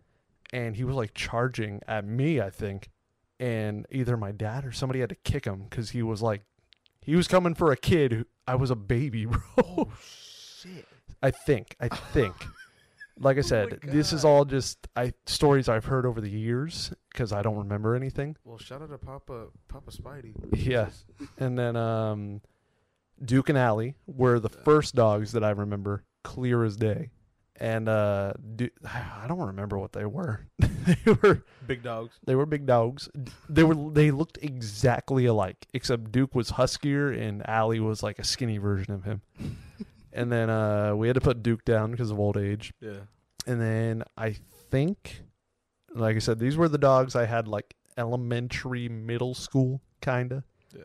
[0.52, 2.40] and he was like charging at me.
[2.40, 2.90] I think,
[3.40, 6.42] and either my dad or somebody had to kick him because he was like,
[7.00, 8.12] he was coming for a kid.
[8.12, 9.40] Who, I was a baby, bro.
[9.58, 10.86] Oh shit!
[11.22, 11.76] I think.
[11.80, 12.34] I think.
[13.18, 16.92] Like I Oh said, this is all just I stories I've heard over the years
[17.12, 18.36] because I don't remember anything.
[18.44, 20.34] Well, shout out to Papa Papa Spidey.
[20.52, 20.90] Yeah.
[21.38, 22.40] And then um,
[23.24, 27.10] Duke and Allie were the first dogs that I remember clear as day.
[27.60, 30.46] And uh, Du- I don't remember what they were.
[30.58, 32.14] they were Big dogs.
[32.26, 33.08] they were big dogs.
[33.48, 38.24] They were they looked exactly alike, except Duke was huskier and Allie was like a
[38.24, 39.22] skinny version of him.
[40.12, 42.72] and then uh, we had to put Duke down because of old age.
[42.80, 43.00] Yeah.
[43.46, 44.36] And then I
[44.70, 45.22] think,
[45.94, 50.42] like I said, these were the dogs I had like elementary, middle school, kinda.
[50.74, 50.82] Yeah.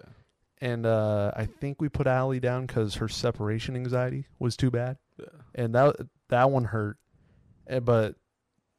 [0.60, 4.98] And uh, I think we put Allie down because her separation anxiety was too bad,
[5.20, 5.26] Yeah.
[5.54, 5.96] and that
[6.30, 6.98] that one hurt.
[7.68, 8.16] Eh, But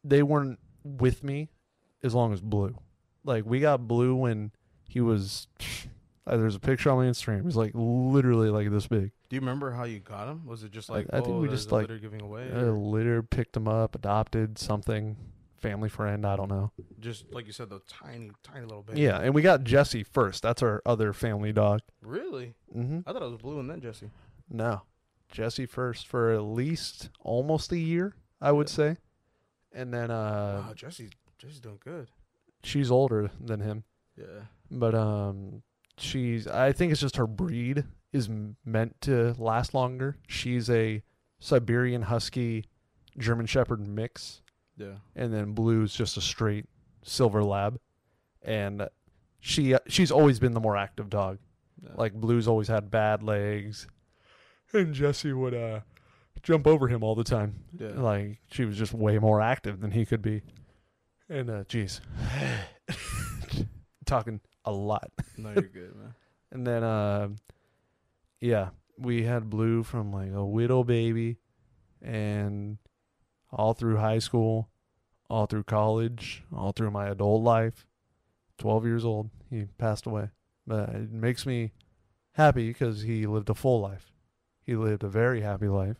[0.02, 1.50] they weren't with me
[2.02, 2.74] as long as Blue.
[3.24, 4.52] Like we got Blue when
[4.88, 5.46] he was.
[6.26, 7.44] There's a picture on my Instagram.
[7.44, 9.12] He's like literally like this big.
[9.30, 10.44] Do you remember how you got him?
[10.46, 13.22] Was it just like I think oh, we just, like, litter giving away, A litter
[13.22, 15.16] picked him up, adopted something,
[15.58, 16.24] family friend.
[16.26, 16.72] I don't know.
[17.00, 19.00] just like you said, the tiny, tiny little baby.
[19.00, 20.42] Yeah, and we got Jesse first.
[20.42, 21.80] That's our other family dog.
[22.02, 22.54] Really?
[22.76, 23.00] Mm-hmm.
[23.06, 24.10] I thought it was Blue and then Jesse.
[24.50, 24.82] No,
[25.30, 28.74] Jesse first for at least almost a year, I would Yeah.
[28.74, 28.96] say,
[29.72, 32.08] and then uh, wow, Jesse, Jesse's doing good.
[32.64, 33.84] she's older than him,
[34.16, 34.42] Yeah.
[34.70, 35.62] but um,
[35.98, 38.30] she's I think it's just her breed is
[38.64, 40.16] meant to last longer.
[40.26, 41.02] She's a
[41.40, 42.64] Siberian Husky,
[43.18, 44.40] German Shepherd mix,
[44.78, 44.94] Yeah.
[45.16, 46.66] and then Blue's just a straight
[47.02, 47.78] Silver Lab,
[48.42, 48.88] and
[49.40, 51.38] she she's always been the more active dog.
[51.82, 51.90] yeah.
[51.96, 53.86] Like Blue's always had bad legs,
[54.72, 55.80] and Jesse would uh
[56.42, 57.54] jump over him all the time.
[57.78, 57.88] yeah.
[58.00, 60.42] Like she was just way more active than he could be.
[61.28, 62.00] And uh jeez.
[64.06, 65.10] Talking a lot.
[65.36, 66.14] no, you're good, man.
[66.50, 67.28] And then uh
[68.40, 71.36] yeah, we had Blue from like a widow baby
[72.00, 72.78] and
[73.50, 74.68] all through high school,
[75.28, 77.86] all through college, all through my adult life.
[78.58, 80.30] 12 years old, he passed away.
[80.66, 81.72] But it makes me
[82.32, 84.12] happy because he lived a full life.
[84.64, 85.96] He lived a very happy life.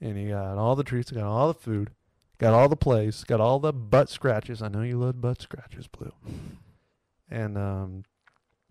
[0.00, 1.90] And he got all the treats, got all the food,
[2.38, 4.62] got all the plays, got all the butt scratches.
[4.62, 6.12] I know you love butt scratches, Blue.
[7.30, 8.04] And um,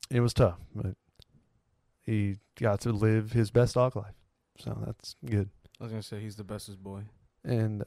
[0.09, 0.95] it was tough, but
[2.01, 4.15] he got to live his best dog life.
[4.57, 5.49] So that's good.
[5.79, 7.03] I was gonna say he's the bestest boy.
[7.43, 7.83] And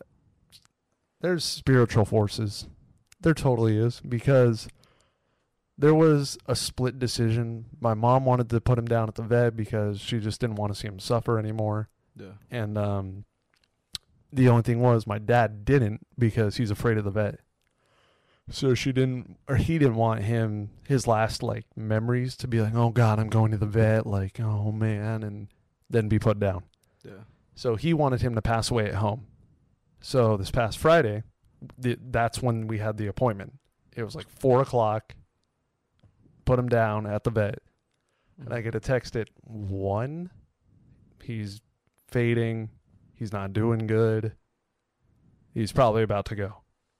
[1.22, 2.66] there's spiritual forces.
[3.20, 4.68] There totally is because
[5.78, 7.66] there was a split decision.
[7.80, 10.74] My mom wanted to put him down at the vet because she just didn't want
[10.74, 11.88] to see him suffer anymore.
[12.16, 12.32] Yeah.
[12.50, 13.24] And um,
[14.32, 17.40] the only thing was my dad didn't because he's afraid of the vet.
[18.50, 22.74] So she didn't, or he didn't want him his last like memories to be like,
[22.74, 25.48] oh God, I'm going to the vet, like oh man, and
[25.88, 26.64] then be put down.
[27.04, 27.24] Yeah.
[27.54, 29.26] So he wanted him to pass away at home.
[30.02, 31.22] So this past Friday,
[31.80, 33.54] th- that's when we had the appointment.
[33.96, 35.14] It was like four o'clock.
[36.44, 37.60] Put him down at the vet,
[38.44, 40.30] and I get a text at one.
[41.22, 41.60] He's
[42.08, 42.70] fading.
[43.14, 44.32] He's not doing good.
[45.54, 46.56] He's probably about to go.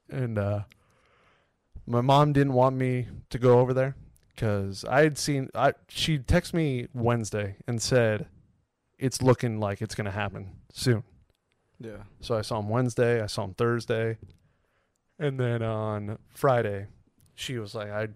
[0.08, 0.60] And uh,
[1.86, 3.96] my mom didn't want me to go over there
[4.34, 5.50] because I had seen.
[5.56, 8.28] I she texted me Wednesday and said
[8.96, 11.02] it's looking like it's gonna happen soon.
[11.82, 12.04] Yeah.
[12.20, 13.22] So I saw him Wednesday.
[13.22, 14.18] I saw him Thursday,
[15.18, 16.86] and then on Friday,
[17.34, 18.08] she was like, "I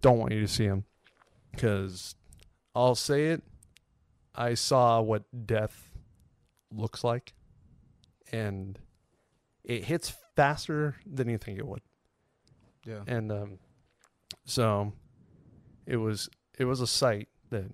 [0.00, 0.84] don't want you to see him
[1.52, 2.14] because
[2.74, 3.42] I'll say it.
[4.34, 5.90] I saw what death
[6.72, 7.32] looks like,
[8.32, 8.78] and
[9.64, 11.82] it hits faster than you think it would.
[12.86, 13.02] Yeah.
[13.06, 13.58] And um,
[14.44, 14.92] so
[15.86, 17.66] it was it was a sight that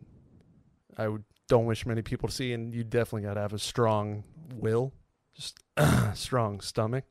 [0.97, 3.59] I would don't wish many people to see, and you definitely got to have a
[3.59, 4.93] strong will,
[5.37, 5.59] just
[6.15, 7.05] strong stomach.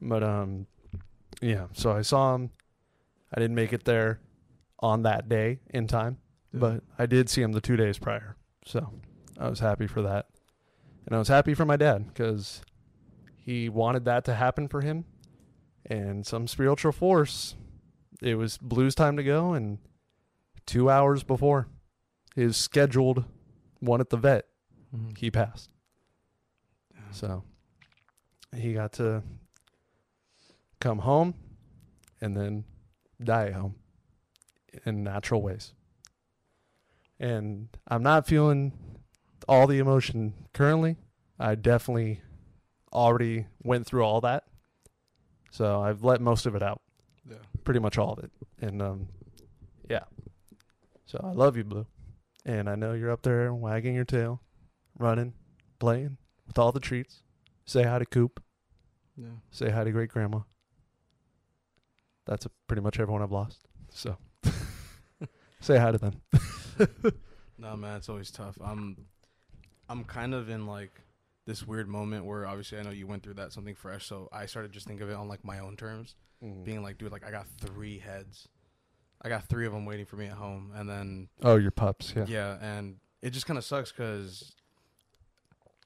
[0.00, 0.66] But um,
[1.40, 1.66] yeah.
[1.72, 2.50] So I saw him.
[3.34, 4.20] I didn't make it there
[4.80, 6.18] on that day in time,
[6.52, 8.92] But I did see him the two days prior, so
[9.38, 10.26] I was happy for that,
[11.06, 12.60] and I was happy for my dad because
[13.34, 15.06] he wanted that to happen for him,
[15.86, 17.56] and some spiritual force.
[18.22, 19.78] It was Blues time to go, and
[20.66, 21.68] two hours before
[22.34, 23.24] his scheduled
[23.80, 24.44] one at the vet,
[24.94, 25.16] Mhm.
[25.18, 25.70] he passed.
[27.16, 27.42] So
[28.54, 29.22] he got to
[30.80, 31.32] come home
[32.20, 32.64] and then
[33.24, 33.76] die at home
[34.84, 35.72] in natural ways.
[37.18, 38.72] And I'm not feeling
[39.48, 40.96] all the emotion currently.
[41.38, 42.20] I definitely
[42.92, 44.44] already went through all that.
[45.50, 46.82] So I've let most of it out,
[47.26, 47.36] yeah.
[47.64, 48.30] pretty much all of it.
[48.60, 49.08] And um
[49.88, 50.04] yeah.
[51.06, 51.86] So I love you, Blue.
[52.44, 54.42] And I know you're up there wagging your tail,
[54.98, 55.32] running,
[55.78, 57.22] playing with all the treats.
[57.64, 58.42] Say hi to Coop.
[59.16, 59.28] Yeah.
[59.50, 60.40] Say hi to great grandma.
[62.26, 63.66] That's a, pretty much everyone I've lost.
[63.90, 64.16] So
[65.60, 66.22] say hi to them.
[67.58, 68.58] No man, it's always tough.
[68.62, 69.06] I'm
[69.88, 71.00] I'm kind of in like
[71.46, 74.46] this weird moment where obviously I know you went through that something fresh, so I
[74.46, 76.64] started just think of it on like my own terms, mm-hmm.
[76.64, 78.48] being like, dude, like I got three heads,
[79.22, 82.12] I got three of them waiting for me at home, and then oh, your pups,
[82.16, 82.26] yeah.
[82.28, 84.52] yeah, and it just kind of sucks because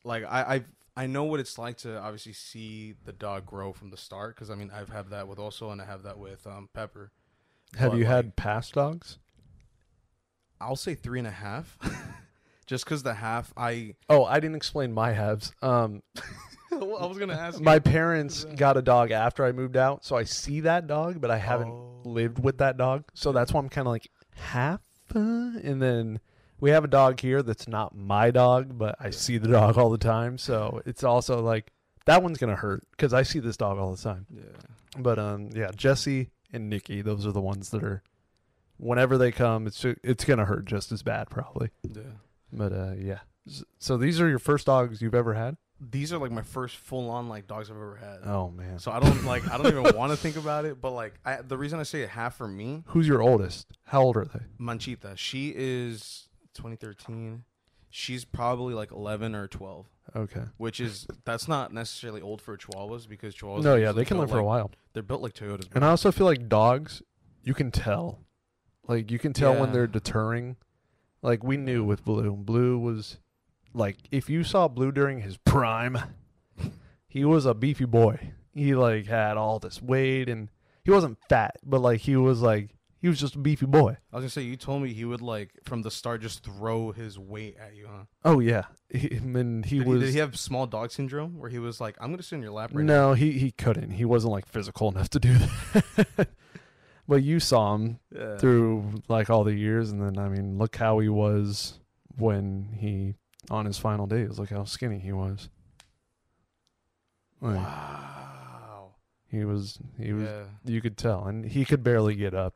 [0.05, 0.65] like I I
[0.97, 4.51] I know what it's like to obviously see the dog grow from the start because
[4.51, 7.13] I mean I've had that with also and I have that with um Pepper.
[7.77, 9.19] Have But, you like, had past dogs?
[10.61, 11.79] I'll say three and a half,
[12.67, 15.53] just because the half I Oh, I didn't explain my halves.
[15.63, 16.03] Um,
[16.73, 17.65] well, I was gonna ask you.
[17.65, 21.31] my parents got a dog after I moved out, so I see that dog, but
[21.31, 22.03] I haven't Oh.
[22.05, 23.05] lived with that dog.
[23.15, 24.81] So that's why I'm kind of like half.
[25.15, 25.19] Uh,
[25.63, 26.21] and then
[26.61, 29.91] we have a dog here that's not my dog, but I see the dog all
[29.91, 30.39] the time.
[30.39, 31.73] So it's also like
[32.07, 34.27] that one's gonna hurt because I see this dog all the time.
[34.31, 34.43] Yeah.
[34.99, 38.03] But um, yeah, Jesse and Nikki, those are the ones that are.
[38.77, 41.71] Whenever they come, it's it's gonna hurt just as bad probably.
[41.83, 42.03] Yeah.
[42.51, 43.19] But uh, yeah.
[43.79, 45.57] So these are your first dogs you've ever had?
[45.83, 48.21] These are like my first full on like dogs I've ever had.
[48.25, 48.79] Oh man.
[48.79, 51.43] So I don't like I don't even want to think about it, but like I,
[51.43, 53.67] the reason I say it half for me, Who's your oldest?
[53.85, 54.41] How old are they?
[54.59, 57.45] Manchita, she is 2013.
[57.93, 60.45] She's probably like 11 or 12, Okay.
[60.59, 63.63] which is that's not necessarily old for chihuahuas because chihuahuas.
[63.65, 64.71] No, are yeah, usually they can built live for a like- while.
[64.93, 65.69] They're built like Toyotas.
[65.75, 67.03] And I also feel like dogs,
[67.43, 68.21] you can tell.
[68.87, 69.73] Like you can tell when Yeah.
[69.73, 70.57] they're deterring.
[71.23, 72.33] Like we knew with Blue.
[72.37, 73.19] Blue was
[73.75, 75.99] like if you saw Blue during his prime,
[77.09, 78.33] he was a beefy boy.
[78.53, 80.49] He like had all this weight and
[80.85, 83.97] he wasn't fat, but like he was like he was just a beefy boy.
[84.13, 86.93] I was gonna say you told me he would like from the start just throw
[86.93, 88.05] his weight at you, huh?
[88.25, 88.65] Oh yeah.
[88.91, 91.81] He, and he did, was he, did he have small dog syndrome where he was
[91.81, 93.91] like, "I'm gonna sit in your lap right No, he he couldn't.
[93.93, 95.35] He wasn't like physical enough to do
[95.97, 96.29] that.
[97.09, 98.01] but you saw him?
[98.15, 98.37] Yeah.
[98.37, 101.79] through like all the years, and then I mean, look how he was
[102.19, 103.15] when he
[103.51, 104.39] on his final days.
[104.39, 105.49] Look how skinny he was.
[107.41, 108.95] Like, Wow.
[109.31, 110.43] He was he was yeah.
[110.65, 112.55] you could tell, and he could barely get up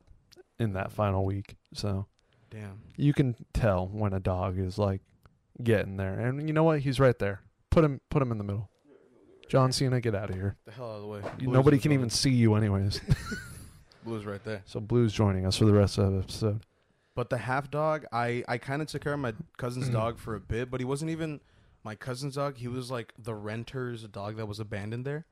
[0.59, 1.57] in that final week.
[1.73, 2.07] So
[2.51, 2.81] Damn.
[2.97, 5.01] you can tell when a dog is like
[5.63, 6.81] getting there, and you know what?
[6.81, 7.41] He's right there.
[7.71, 8.71] Put him put him in the middle.
[9.49, 10.57] John Cena, get out of here.
[10.65, 11.21] The hell out of the way.
[11.39, 13.01] Blues Nobody can even see you, anyways.
[14.05, 14.63] Blues right there.
[14.65, 16.65] So Blue's joining us for the rest of the episode.
[17.15, 19.93] But the half dog, I I kind of took care of my cousin's Mm.
[19.93, 21.41] dog for a bit, but he wasn't even
[21.85, 22.57] my cousin's dog.
[22.57, 25.27] He was like the renter's dog that was abandoned there,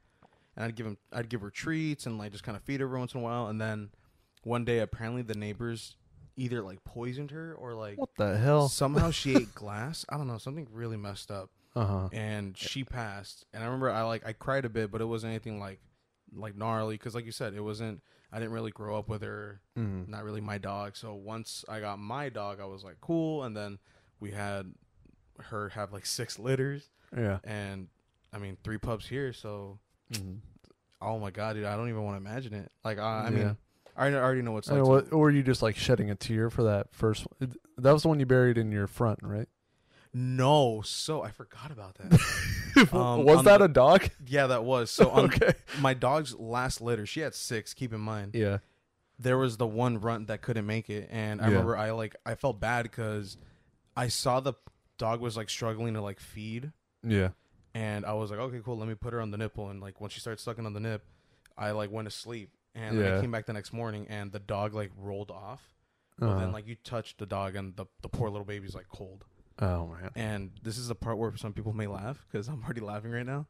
[0.57, 2.87] and I'd give him I'd give her treats and like just kind of feed her
[2.87, 3.47] every once in a while.
[3.49, 3.91] And then
[4.45, 5.97] one day, apparently the neighbors
[6.37, 8.69] either like poisoned her or like What the hell?
[8.69, 10.05] somehow she ate glass.
[10.09, 12.09] I don't know, something really messed up, Uh huh.
[12.13, 13.45] and she passed.
[13.53, 15.81] And I remember I like I cried a bit, but it wasn't anything like
[16.35, 18.03] like gnarly because like you said, it wasn't.
[18.33, 20.09] I didn't really grow up with her Mm.
[20.09, 20.97] not really my dog.
[20.97, 23.43] So once I got my dog, I was like, cool.
[23.45, 23.79] And then
[24.21, 24.73] we had
[25.39, 27.39] her have like six litters, Yeah.
[27.45, 27.89] and
[28.33, 29.33] I mean three pups here.
[29.35, 29.79] So
[30.13, 30.39] Mm.
[31.01, 32.71] oh my god, dude, I don't even want to imagine it.
[32.85, 33.31] Like I, I Yeah.
[33.31, 33.57] mean,
[33.97, 34.83] I already- know what's like.
[34.83, 37.55] what, or were you just like shedding a tear for that first one?
[37.79, 39.49] That was the one you buried in your front, right?
[40.15, 42.21] no, so I forgot about that.
[42.93, 44.09] Um, was that the- a dog?
[44.27, 45.11] yeah, that was so.
[45.11, 45.53] Okay.
[45.81, 47.75] my dog's last litter, she had six.
[47.75, 48.59] Keep in mind, Yeah.
[49.19, 51.51] there was the one runt that couldn't make it, and I Yeah.
[51.51, 53.37] remember I like I felt bad because
[53.95, 54.55] I saw the
[54.97, 56.73] dog was like struggling to like feed.
[57.07, 57.31] Yeah.
[57.75, 58.79] and I was like, okay, cool.
[58.79, 59.69] Let me put her on the nipple.
[59.69, 61.05] And like when she started sucking on the nip,
[61.59, 62.51] I like went to sleep.
[62.75, 63.19] And then Yeah.
[63.19, 65.63] I came back the next morning, and the dog like rolled off.
[66.19, 68.89] But Uh, then like you touched the dog, and the the poor little baby's like
[68.89, 69.25] cold.
[69.59, 70.11] oh man.
[70.15, 73.27] And this is the part where some people may laugh because I'm already laughing right
[73.27, 73.47] now.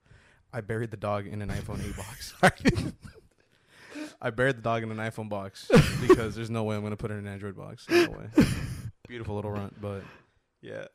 [0.52, 2.34] I buried the dog in an iPhone 8 box.
[4.20, 5.68] I buried the dog in an iPhone box
[6.06, 7.86] because there's no way I'm gonna put it in an Android box.
[7.88, 8.28] No way.
[9.08, 10.02] Beautiful little runt, but
[10.62, 10.86] yeah,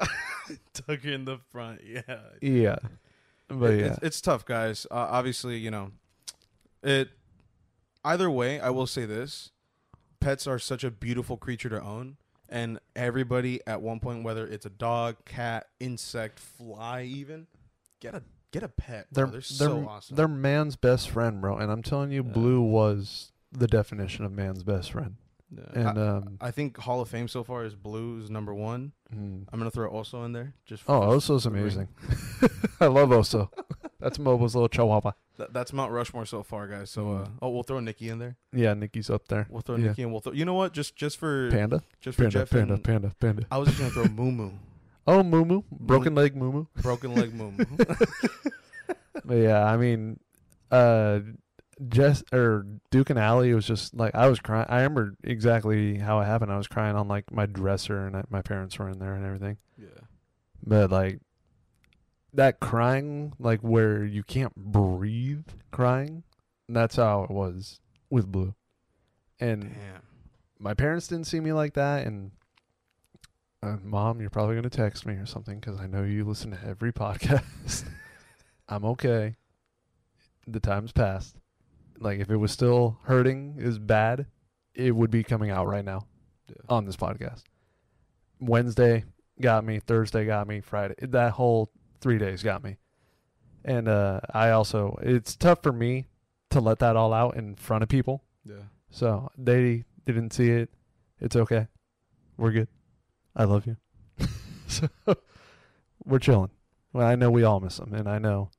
[0.74, 1.82] Tucker in the front.
[1.86, 2.02] Yeah,
[2.42, 2.78] Yeah,
[3.48, 4.88] but It- yeah, it's, it's tough, guys.
[4.90, 5.92] Uh, obviously, you know,
[6.84, 7.10] it.
[8.08, 9.52] Either way, I will say this:
[10.22, 12.15] pets are such a beautiful creature to own,
[12.48, 17.48] and everybody at one point, whether it's a dog, cat, insect, fly, even
[18.00, 19.08] get a get a pet.
[19.12, 20.15] they're They're, they're they're, so awesome.
[20.15, 21.58] they're man's best friend, bro.
[21.58, 22.32] And I'm telling you, Yeah.
[22.32, 25.15] Blue was the definition of man's best friend.
[25.52, 25.63] Yeah.
[25.89, 28.93] And I, um, I think Hall of Fame so far is Blue is number one.
[29.13, 29.46] mm.
[29.52, 30.54] I'm gonna throw Oso in there.
[30.65, 31.63] Just oh, for- Oso's for the ring.
[31.63, 31.88] amazing.
[32.82, 33.50] I love Oso.
[34.00, 35.12] That's Mobo's little chihuahua.
[35.38, 36.89] That, that's Mount Rushmore so far, guys.
[36.89, 37.26] So, Mm.
[37.26, 38.38] uh, oh, we'll throw Nikki in there.
[38.52, 39.45] Yeah, Nikki's up there.
[39.50, 39.89] We'll throw Yeah.
[39.89, 40.34] Nikki and we'll throw.
[40.34, 40.73] You know what?
[40.73, 43.45] Just just for Panda, just for panda, Jeff panda, and panda, panda.
[43.52, 44.52] I was just gonna throw Moo Moo,
[45.08, 47.65] Oh, Moo broken leg Moo broken leg Moo Moo.
[49.30, 50.19] Yeah, I mean,
[50.71, 51.19] uh,
[51.89, 54.65] Jess or Duke and Allie was just like I was crying.
[54.69, 56.52] I remember exactly how it happened.
[56.52, 59.26] I was crying on like my dresser, and I, my parents were in there and
[59.26, 59.58] everything.
[59.78, 59.88] yeah,
[60.65, 61.19] But like
[62.38, 66.23] that crying, like where you can't breathe, crying.
[66.69, 68.54] That's how it was with Blue.
[69.39, 70.02] And damn.
[70.60, 72.32] my parents didn't see me like that, and
[73.63, 76.60] uh, mom, you're probably gonna text me or something because I know you listen to
[76.65, 77.86] every podcast.
[78.69, 79.36] I'm okay.
[80.47, 81.36] The time's passed.
[82.00, 84.28] Like if it was still hurting, is bad,
[84.76, 86.06] it would be coming out right now
[86.50, 86.56] Yeah.
[86.69, 87.43] on this podcast.
[88.39, 89.04] Wednesday
[89.41, 91.71] got me, Thursday got me, Friday that whole
[92.02, 92.78] three days got me,
[93.66, 96.08] and uh, I also it's tough for me
[96.52, 98.24] to let that all out in front of people.
[98.46, 98.64] yeah.
[98.90, 100.70] So they didn't see it.
[101.20, 101.68] It's okay.
[102.38, 102.68] We're good.
[103.36, 103.76] I love you.
[104.68, 104.88] so
[106.06, 106.52] we're chilling.
[106.94, 108.50] Well, I know we all miss them, and I know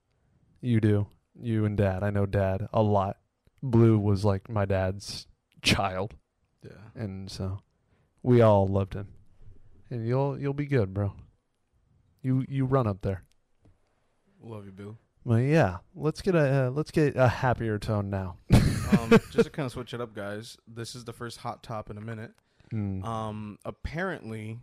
[0.61, 1.07] you do.
[1.41, 2.03] You and Dad.
[2.03, 3.17] I know Dad a lot.
[3.63, 5.27] Blue was like my dad's
[5.63, 6.15] child,
[6.63, 6.73] Yeah.
[6.95, 7.61] and so
[8.23, 9.09] we all loved him.
[9.91, 11.15] And you'll you'll be good, bro.
[12.23, 13.23] You you run up there.
[14.43, 14.97] Love you, Bill.
[15.25, 15.79] Well, yeah.
[15.95, 18.37] Let's get a uh, let's get a happier tone now.
[18.53, 20.57] Um, just to kind of switch it up, guys.
[20.67, 22.33] This is the first hot top in a minute.
[22.73, 23.05] Mm.
[23.05, 24.59] Um, apparently,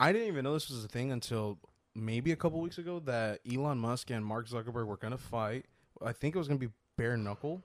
[0.00, 1.58] I didn't even know this was a thing until
[1.94, 5.66] maybe a couple weeks ago that Elon Musk and Mark Zuckerberg were gonna fight.
[6.04, 7.62] I think it was gonna be bare knuckle.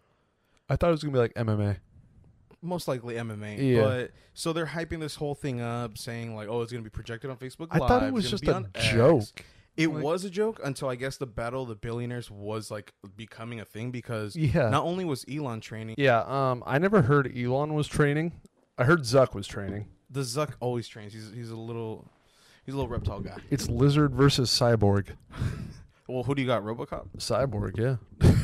[0.70, 1.78] I thought it was gonna be like MMA.
[2.62, 3.58] most likely MMA.
[3.58, 3.84] Yeah.
[3.84, 7.32] But so they're hyping this whole thing up, saying like, "Oh, it's gonna be projected
[7.32, 9.22] on Facebook I Live." thought it was just a joke.
[9.22, 9.34] X."
[9.80, 12.94] It Like- was a joke until I guess the battle of the billionaires was like
[13.16, 14.70] becoming a thing because Yeah.
[14.70, 18.34] not only was Elon training, Yeah, um, I never heard Elon was training.
[18.78, 19.88] I heard Zuck was training.
[20.10, 21.14] the Zuck always trains.
[21.14, 22.10] He's he's a little
[22.66, 23.38] he's a little reptile guy.
[23.50, 25.16] It's Lizard versus Cyborg.
[26.08, 26.64] Well, who do you got?
[26.64, 27.10] RoboCop.
[27.20, 27.98] Cyborg, yeah.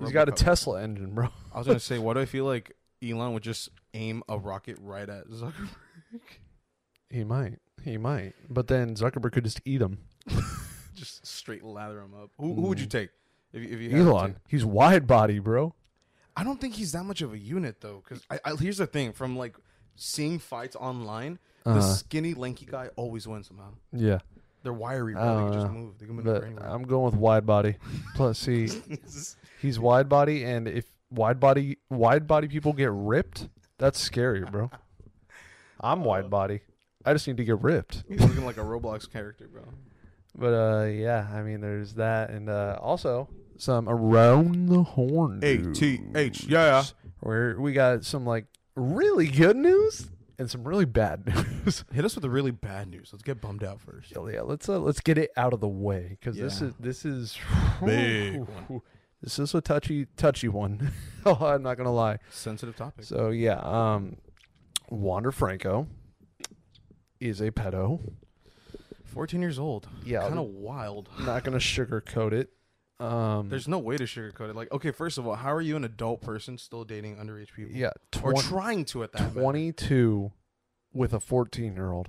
[0.00, 1.28] He's got a Tesla engine, bro.
[1.52, 4.76] I was gonna say, why do I feel like Elon would just aim a rocket
[4.80, 5.70] right at Zuckerberg?
[7.10, 7.58] He might.
[7.82, 8.34] He might.
[8.48, 9.98] But then Zuckerberg could just eat him.
[10.94, 12.30] just straight lather him up.
[12.38, 12.90] Who, who would you Mm.
[12.90, 13.10] take?
[13.52, 14.26] If you, if you had to Elon.
[14.32, 14.36] take?
[14.48, 15.74] He's wide body, bro.
[16.36, 18.86] I don't think he's that much of a unit though, because I, I, here's the
[18.86, 19.54] thing: from like
[19.94, 23.70] seeing fights online, the Uh, skinny, lanky guy always wins somehow.
[23.92, 24.18] yeah.
[24.64, 25.36] They're wiry, bro.
[25.36, 25.72] They can just know.
[25.72, 25.98] move.
[25.98, 26.68] They can maneuver But anywhere.
[26.70, 27.76] I'm going with wide body.
[28.16, 28.66] Plus, see,
[29.60, 33.46] he's wide body, and if wide body wide body people get ripped,
[33.78, 34.70] that's scary, bro.
[35.80, 36.60] I'm wide body.
[37.04, 38.04] I just need to get ripped.
[38.08, 39.64] He's looking like a Roblox character, bro.
[40.36, 45.40] But uh, yeah, I mean, there's that, and uh, also some around the horn.
[45.42, 46.76] ATH, yeah.
[46.78, 51.26] news, Where we got some like really good news and some really bad
[51.64, 51.84] news.
[51.92, 53.10] Hit us with the really bad news.
[53.12, 54.12] Let's get bummed out first.
[54.14, 57.04] yeah, yeah, let's uh, let's get it out of the way because this is this
[57.04, 57.38] is
[57.84, 58.80] Big one.
[59.22, 60.92] This is a touchy touchy one.
[61.26, 62.18] oh, I'm not gonna lie.
[62.30, 63.04] Sensitive topic.
[63.04, 64.16] So yeah, um,
[64.90, 65.86] Wander Franco
[67.20, 68.00] is a pedo.
[69.14, 69.88] 14 years old.
[70.04, 71.08] Yeah, Kind of wild.
[71.20, 72.50] not gonna sugarcoat it.
[73.00, 74.56] Um, There's no way to sugarcoat it.
[74.56, 77.74] Like, okay, first of all, how are you an adult person still dating underage people?
[77.74, 77.90] yeah,
[78.22, 79.20] Or 20 trying to at that.
[79.34, 79.40] matter?
[79.40, 80.32] 22
[80.92, 82.08] with a 14 year old.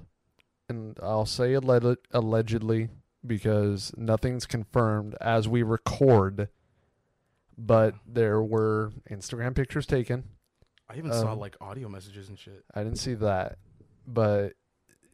[0.70, 2.90] And I'll say alleg- allegedly
[3.26, 6.50] because nothing's confirmed as we record,
[7.58, 10.24] but there were Instagram pictures taken.
[10.90, 12.64] I even saw um, like audio messages and shit.
[12.74, 13.58] I didn't see that,
[14.08, 14.54] but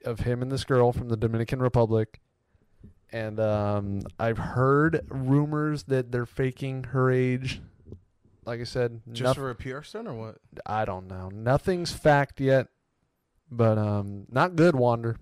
[0.06, 2.20] of him and this girl from the Dominican Republic.
[3.12, 7.62] And um, I've heard rumors that they're faking her age.
[8.45, 10.38] Like I said, Just noth- for a PR stunt or what?
[10.66, 11.30] I don't know.
[11.30, 12.68] Nothing's fact yet,
[13.52, 14.76] but um, not good.
[14.76, 15.18] Wander,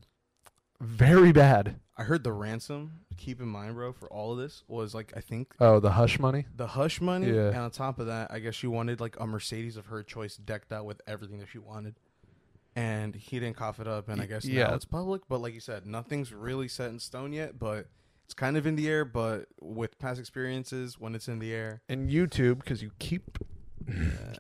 [0.80, 1.80] very bad.
[1.98, 3.02] I heard the ransom.
[3.18, 6.18] Keep in mind, bro, for all of this was like I think Oh, the hush
[6.20, 6.46] money.
[6.56, 7.48] the hush money, Yeah.
[7.50, 10.38] and on top of that, I guess she wanted like a Mercedes of her choice,
[10.38, 11.96] decked out with everything that she wanted.
[12.76, 14.68] And he didn't cough it up, and I guess yeah.
[14.68, 15.22] now it's public.
[15.28, 17.88] But like you said, nothing's really set in stone yet, but
[18.26, 19.06] it's kind of in the air.
[19.06, 23.38] But with past experiences, when it's in the air, And YouTube, because you keep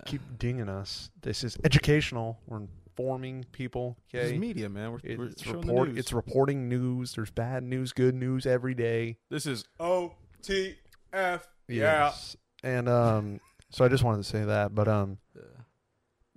[0.05, 1.09] keep dinging us.
[1.21, 2.39] This is educational.
[2.45, 3.97] We're informing people.
[4.11, 4.91] this is media, man.
[4.91, 5.89] We're, we're It's the report.
[5.89, 5.97] news.
[5.97, 7.15] It's reporting news.
[7.15, 9.17] There's bad news, good news every day.
[9.29, 10.13] this is O
[10.43, 10.75] T
[11.13, 11.47] F.
[11.67, 12.35] Yes.
[12.63, 13.39] And um,
[13.71, 15.41] so I just wanted to say that, but um, Yeah.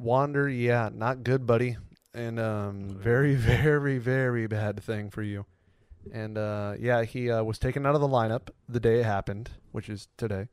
[0.02, 1.76] Wander, yeah, not good, buddy,
[2.14, 5.46] and um, very, very, very bad thing for you.
[6.12, 9.50] And uh, yeah, he uh, was taken out of the lineup the day it happened,
[9.70, 10.48] which is today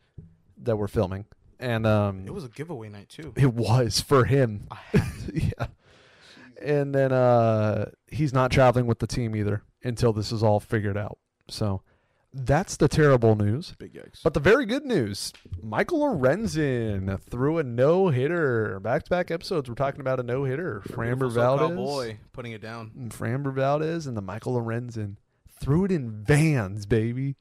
[0.61, 1.25] that we're filming,
[1.59, 3.33] and um, It was a giveaway night too.
[3.35, 4.67] it was for him.
[4.71, 5.67] I had yeah.
[6.61, 10.97] And then uh, he's not traveling with the team either until this is all figured
[10.97, 11.17] out.
[11.47, 11.81] So
[12.33, 13.73] that's the terrible news.
[13.79, 14.21] big yikes.
[14.23, 18.79] But the very good news Michael Lorenzen threw a no hitter.
[18.79, 20.81] Back to back episodes, we're talking about a no hitter.
[20.87, 21.75] Framber Valdez.
[21.75, 22.91] boy putting it down.
[22.95, 25.15] and Framber Valdez and the Michael Lorenzen
[25.59, 27.35] threw it in vans, baby.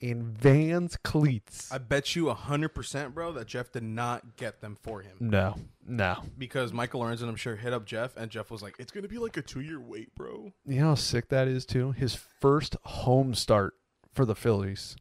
[0.00, 1.70] In vans cleats.
[1.70, 5.56] I bet you hundred percent, bro, that Jeff did not get them for him no,
[5.86, 6.22] no.
[6.38, 9.18] because Michael Lorenzen, I'm sure, hit up Jeff, and Jeff was like, "It's gonna be
[9.18, 11.92] like a two year wait, bro." You know how sick that is, too?
[11.92, 13.74] His first home start
[14.12, 14.96] for the Phillies,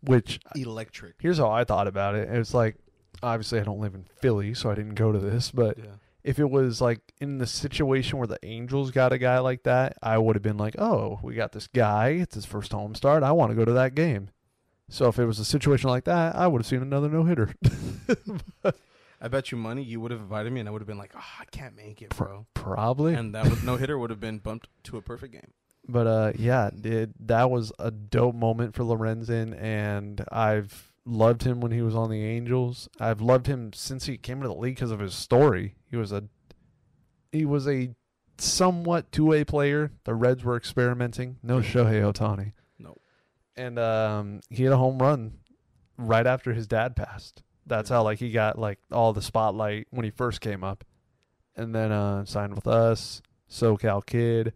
[0.00, 1.14] which Electric.
[1.20, 2.28] here's how I thought about it.
[2.28, 2.76] It's like,
[3.22, 5.84] obviously, I don't live in Philly, so I didn't go to this, but Yeah.
[6.22, 9.96] if it was like in the situation where the Angels got a guy like that,
[10.02, 12.08] I would have been like, oh, we got this guy.
[12.10, 13.22] It's his first home start.
[13.22, 14.30] I want to go to that game.
[14.88, 17.52] So if it was a situation like that, I would have seen another no hitter.
[19.20, 21.12] I bet you money you would have invited me, and I would have been like,
[21.16, 23.14] "Oh, I can't make it, bro." Probably.
[23.14, 25.52] And that no hitter would have been bumped to a perfect game.
[25.88, 31.60] But uh, yeah, it, that was a dope moment for Lorenzen, and I've loved him
[31.60, 32.88] when he was on the Angels.
[32.98, 35.76] I've loved him since he came into the league because of his story.
[35.88, 36.24] He was a
[37.30, 37.94] he was a
[38.38, 39.92] somewhat two way player.
[40.04, 41.36] The Reds were experimenting.
[41.42, 42.52] No Shohei Ohtani.
[42.78, 42.96] No.
[43.56, 45.38] And um, he had a home run
[45.96, 47.42] right after his dad passed.
[47.66, 50.84] That's how like he got like all the spotlight when he first came up,
[51.56, 53.22] and then uh, signed with us.
[53.48, 54.52] SoCal kid.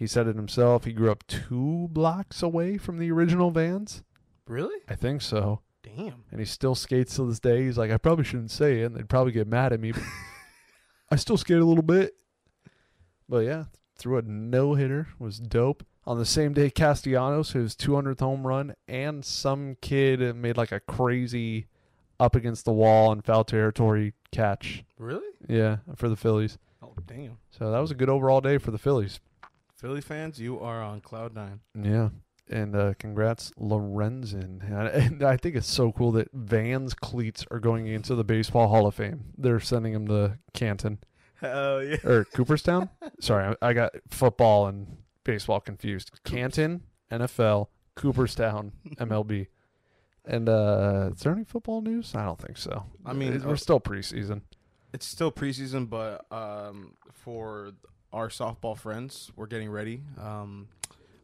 [0.00, 0.84] He said it himself.
[0.84, 4.02] He grew up two blocks away from the original Vans.
[4.46, 4.80] Really?
[4.88, 5.60] I think so.
[5.82, 6.24] Damn.
[6.30, 7.64] And he still skates to this day.
[7.64, 9.92] He's like, I probably shouldn't say it, and they'd probably get mad at me.
[9.92, 10.02] But
[11.10, 12.14] I still skate a little bit.
[13.28, 15.08] But yeah, threw a no hitter.
[15.18, 15.84] Was dope.
[16.06, 20.80] On the same day, Castellanos, his 200th home run, and some kid made like a
[20.80, 21.66] crazy
[22.18, 24.82] up against the wall in foul territory catch.
[24.96, 25.28] Really?
[25.46, 26.56] Yeah, for the Phillies.
[26.82, 27.36] Oh, damn.
[27.50, 29.20] So that was a good overall day for the Phillies.
[29.80, 31.60] Philly fans, you are on cloud nine.
[31.74, 32.10] Yeah.
[32.50, 34.60] And uh, congrats, Lorenzen.
[34.94, 38.86] And, I think it's so cool that Vans cleats are going into the Baseball Hall
[38.86, 39.32] of Fame.
[39.38, 40.98] They're sending him to Canton
[41.40, 41.96] Hell yeah.
[42.04, 42.90] or Cooperstown.
[43.20, 46.10] Sorry, I, I got football and baseball confused.
[46.24, 49.46] Canton, NFL, Cooperstown, MLB.
[50.26, 52.14] And uh, is there any football news?
[52.14, 52.84] I don't think so.
[53.06, 54.42] I mean, we're uh, still preseason.
[54.92, 57.72] It's still preseason, but um, for
[58.12, 60.02] our softball friends, we're getting ready.
[60.18, 60.68] Um,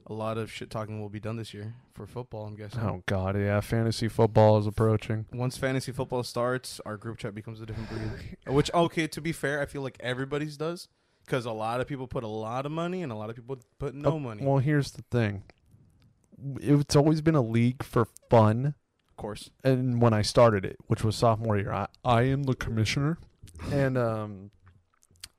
[0.08, 2.46] a lot of shit talking will be done this year for football.
[2.46, 2.80] I'm guessing.
[2.80, 5.26] Oh God, yeah, fantasy football is approaching.
[5.32, 8.36] Once fantasy football starts, our group chat becomes a different breed.
[8.54, 10.86] Which, okay, to be fair, I feel like everybody's does
[11.24, 13.58] because a lot of people put a lot of money and a lot of people
[13.80, 14.44] put no Oh, money.
[14.44, 15.42] Well, here's the thing.
[16.60, 18.74] It's always been a league for fun.
[19.10, 22.54] of course, and when I started it, which was sophomore year, I, I am the
[22.54, 23.18] commissioner,
[23.72, 24.50] and um,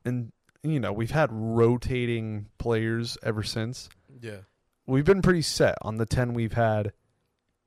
[0.04, 0.32] and
[0.70, 3.88] you know we've had rotating players ever since.
[4.20, 4.38] yeah.
[4.86, 6.92] We've been pretty set on the ten we've had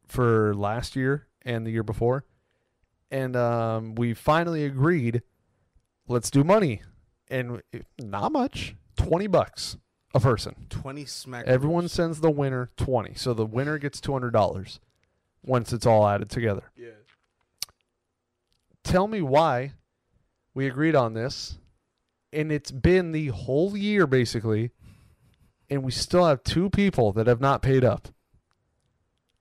[0.07, 2.25] for last year and the year before,
[3.11, 5.21] and um, we finally agreed.
[6.07, 6.81] Let's do money,
[7.29, 7.61] and
[7.99, 9.77] not much, twenty bucks
[10.15, 10.65] a person.
[10.69, 11.45] Twenty smack.
[11.45, 14.79] Everyone sends the winner twenty, so the winner gets two hundred dollars
[15.43, 16.71] once it's all added together.
[16.75, 16.89] Yeah.
[18.83, 19.73] tell me why
[20.53, 21.57] we agreed on this
[22.33, 24.71] and it's been the whole year basically
[25.69, 28.07] and we still have two people that have not paid up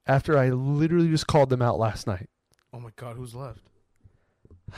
[0.07, 2.29] after i literally just called them out last night
[2.73, 3.67] Oh my god, who's left?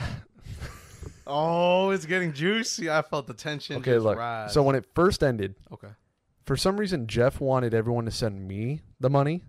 [1.26, 2.90] oh, it's getting juicy.
[2.90, 3.76] I felt the tension.
[3.76, 4.52] okay just look rise.
[4.52, 5.88] so when it first ended okay,
[6.44, 9.42] for some reason jeff wanted everyone to send me the money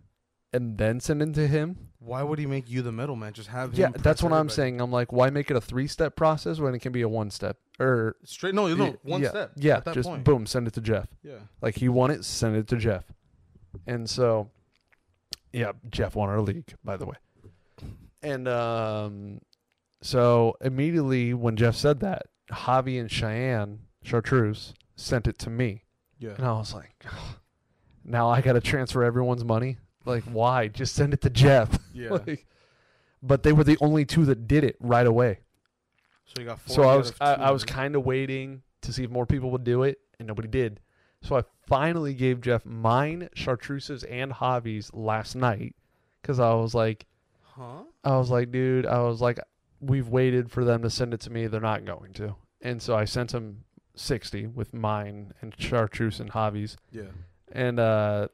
[0.53, 3.34] and then send it to him why would he make you the middleman?
[3.34, 3.80] Just have him.
[3.80, 4.56] yeah that's what i'm everybody.
[4.56, 7.10] saying i'm like why make it a three step process when it can be a
[7.10, 8.53] one step or Straight.
[8.56, 9.51] No, no, one yeah, step.
[9.56, 10.24] yeah at that just point.
[10.24, 11.34] boom send it to jeff Yeah.
[11.62, 13.03] Like he won it, send it to Jeff.
[13.88, 14.49] And so
[15.51, 17.16] yeah, Jeff won our league, by the way.
[18.24, 19.41] And um
[20.01, 25.84] so immediately when Jeff said that, Javi and Cheyenne, Chartreuse sent it to me,
[26.20, 26.36] Yeah.
[26.38, 27.03] and I was like,
[28.03, 29.78] now I got to transfer everyone's money.
[30.06, 30.68] Like, why?
[30.68, 31.78] Just send it to Jeff.
[31.93, 32.10] Yeah.
[32.12, 32.45] Like,
[33.24, 35.39] but they were the only two that did it right away.
[36.26, 36.76] so you got four.
[36.76, 39.64] So I was I, I was kind of waiting to see if more people would
[39.64, 40.80] do it, and nobody did.
[41.22, 45.74] So I finally gave Jeff mine, Chartreuse's, and Javi's last night
[46.22, 47.06] because I was like,
[47.43, 47.84] Huh?
[48.03, 49.39] I was like, dude, I was like,
[49.80, 51.47] we've waited for them to send it to me.
[51.47, 53.64] They're not going to, and so I sent him
[53.95, 57.03] sixty with mine and Chartreuse and Javi's, Yeah.
[57.53, 58.28] and uh,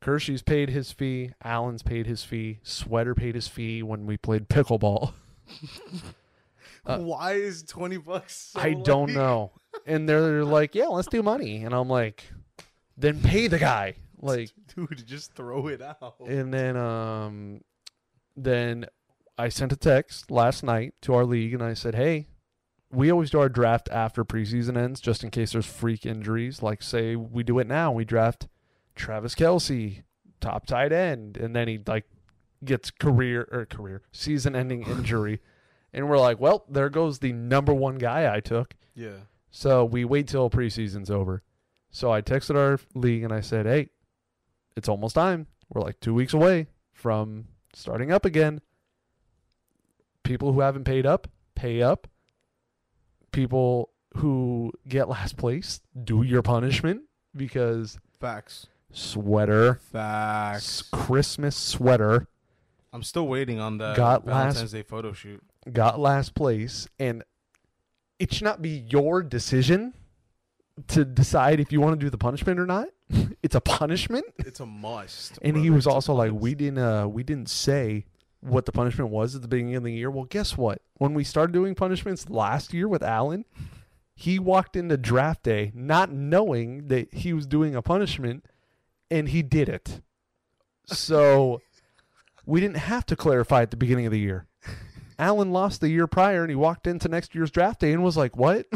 [0.00, 4.48] Kershey's paid his fee, Allen's paid his fee, Sweater paid his fee when we played
[4.48, 5.12] pickleball.
[6.84, 8.52] Uh, Why is twenty bucks?
[8.52, 9.52] So I don't know.
[9.86, 11.64] And they're like, yeah, let's do money.
[11.64, 12.24] And I'm like,
[12.96, 13.96] then pay the guy.
[14.18, 16.14] Like, dude, just throw it out.
[16.26, 17.60] and then, um,
[18.34, 18.86] then
[19.36, 22.26] I sent a text last night to our league and I said, hey,
[22.90, 26.62] we always do our draft after preseason ends just in case there's freak injuries.
[26.62, 28.48] Like, say we do it now, we draft
[28.96, 30.02] Travis Kelce,
[30.40, 32.04] top tight end, and then he like
[32.64, 35.40] gets career or career season ending injury.
[35.92, 38.74] And we're like, well, there goes the number one guy I took.
[38.94, 39.18] yeah.
[39.50, 41.42] So we wait till preseason's over.
[41.90, 43.88] So I texted our league and I said, "Hey,
[44.76, 45.46] it's almost time.
[45.72, 48.60] We're like 2 weeks away from starting up again.
[50.24, 52.06] People who haven't paid up, pay up.
[53.32, 57.02] People who get last place, do your punishment
[57.34, 58.66] because Facts.
[58.96, 60.82] Sweater, Facts.
[60.82, 62.26] Christmas sweater
[62.92, 65.42] I'm still waiting on the Got Valentine's last- Day photo shoot.
[65.70, 67.22] got last place and
[68.18, 69.92] it should not be your decision
[70.88, 72.88] to decide if you want to do the punishment or not.
[73.42, 74.24] it's a punishment.
[74.38, 75.38] It's a must.
[75.42, 78.06] And he was It's also like, we didn't uh we didn't say
[78.40, 80.10] what the punishment was at the beginning of the year.
[80.10, 80.80] Well, guess what?
[80.94, 83.44] When we started doing punishments last year with Alan,
[84.14, 88.44] he walked into draft day not knowing that he was doing a punishment
[89.10, 90.00] and he did it.
[90.86, 91.60] So
[92.44, 94.46] we didn't have to clarify at the beginning of the year.
[95.18, 98.16] Allen lost the year prior and he walked into next year's draft day and was
[98.16, 98.66] like, "What?"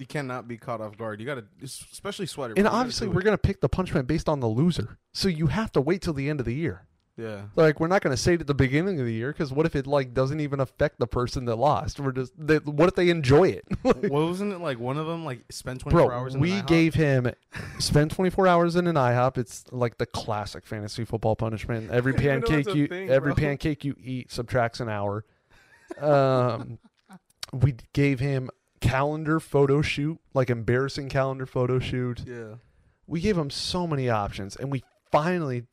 [0.00, 1.20] you cannot be caught off guard.
[1.20, 2.54] You got to, especially sweater.
[2.56, 2.62] And bro.
[2.62, 4.98] You gotta obviously, we're going to pick the punishment based on the loser.
[5.12, 6.86] So you have to wait till the end of the year.
[7.20, 7.42] Yeah.
[7.56, 9.66] Like we're not going to say it at the beginning of the year because what
[9.66, 12.00] if it like doesn't even affect the person that lost?
[12.00, 13.64] We're just they, what if they enjoy it?
[13.82, 14.78] what wasn't it like?
[14.78, 16.34] One of them like spend 24 hours.
[16.34, 16.66] In we an IHOP?
[16.66, 17.30] gave him
[17.78, 19.38] spend 24 hours in an IHOP.
[19.38, 21.90] It's like the classic fantasy football punishment.
[21.90, 23.44] Every I didn't even know pancake you thing, every bro.
[23.44, 25.24] pancake you eat subtracts an hour.
[26.00, 26.78] Um,
[27.52, 28.50] we gave him
[28.80, 32.22] calendar photo shoot, like embarrassing calendar photo shoot.
[32.26, 32.54] Yeah.
[33.06, 35.64] We gave him so many options, and we finally,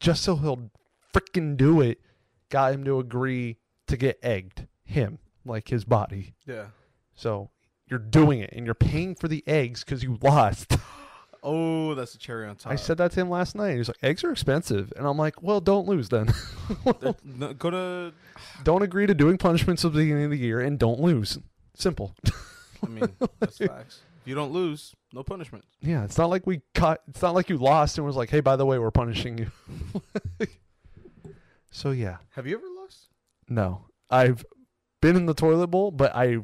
[0.00, 0.70] just so he'll
[1.12, 2.00] freaking do it,
[2.50, 4.66] got him to agree to get egged.
[4.84, 6.34] Him, like his body.
[6.46, 6.66] Yeah.
[7.14, 7.50] So
[7.88, 10.76] you're doing it, and you're paying for the eggs because you lost.
[11.48, 12.72] Oh, that's a cherry on top.
[12.72, 13.76] I said that to him last night.
[13.76, 16.26] He's like, eggs are expensive, and I'm like, well, don't lose then.
[17.24, 18.12] No, go to.
[18.64, 21.38] don't agree to doing punishments at the beginning of the year, and don't lose.
[21.74, 22.16] Simple.
[22.84, 24.00] I mean, that's facts.
[24.26, 25.64] You don't lose, no punishment.
[25.80, 27.00] Yeah, it's not like we cut.
[27.08, 29.50] It's not like you lost and was like, hey, by the way, we're punishing you.
[31.70, 33.08] so yeah, Have you ever lost?
[33.48, 34.44] no, I've
[35.00, 36.38] been in the toilet bowl, but I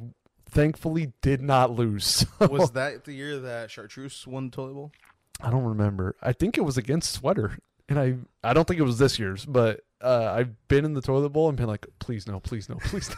[0.49, 2.25] thankfully did not lose.
[2.41, 4.93] Was that the year that Chartreuse won the toilet bowl?
[5.41, 6.15] I don't remember.
[6.23, 7.59] I think it was against Sweater,
[7.89, 8.15] and I
[8.45, 11.49] I don't think it was this year's, but uh, I've been in the toilet bowl
[11.49, 13.11] and been like, please no, please no, please.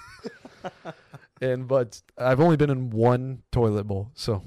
[0.62, 0.92] No.
[1.42, 4.42] and but I've only been in one toilet bowl, so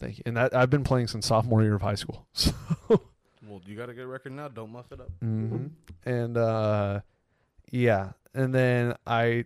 [0.00, 0.22] thank you.
[0.26, 2.26] And that I've been playing since sophomore year of high school.
[2.34, 3.00] So.
[3.48, 4.48] Well, you got a good record now.
[4.48, 5.08] Don't muff it up.
[5.20, 5.66] hmm
[6.04, 7.00] And uh,
[7.70, 9.44] yeah, and then I,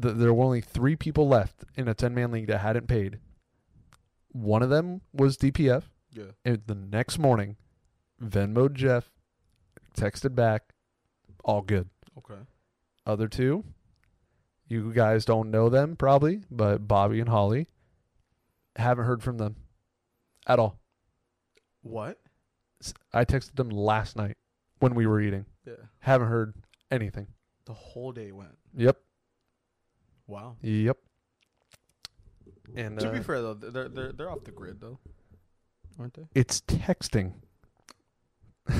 [0.00, 3.18] th- there were only three people left in a ten man league that hadn't paid.
[4.32, 5.84] One of them was DPF.
[6.12, 6.24] Yeah.
[6.44, 7.56] And the next morning,
[8.22, 9.10] Venmo Jeff
[9.96, 10.74] texted back,
[11.42, 11.88] all good.
[12.18, 12.40] Okay.
[13.06, 13.64] Other two,
[14.68, 17.66] you guys don't know them probably, but Bobby and Holly
[18.76, 19.56] haven't heard from them
[20.46, 20.78] at all.
[21.82, 22.18] What?
[23.12, 24.36] I texted them last night
[24.80, 25.46] when we were eating.
[25.66, 25.74] Yeah.
[26.00, 26.54] Haven't heard
[26.90, 27.28] anything.
[27.66, 28.56] The whole day went.
[28.76, 28.98] Yep.
[30.26, 30.56] Wow.
[30.62, 30.96] Yep.
[32.74, 34.98] And to uh, be fair though, they're they're they're off the grid though,
[35.98, 36.22] aren't they?
[36.34, 37.34] it's texting.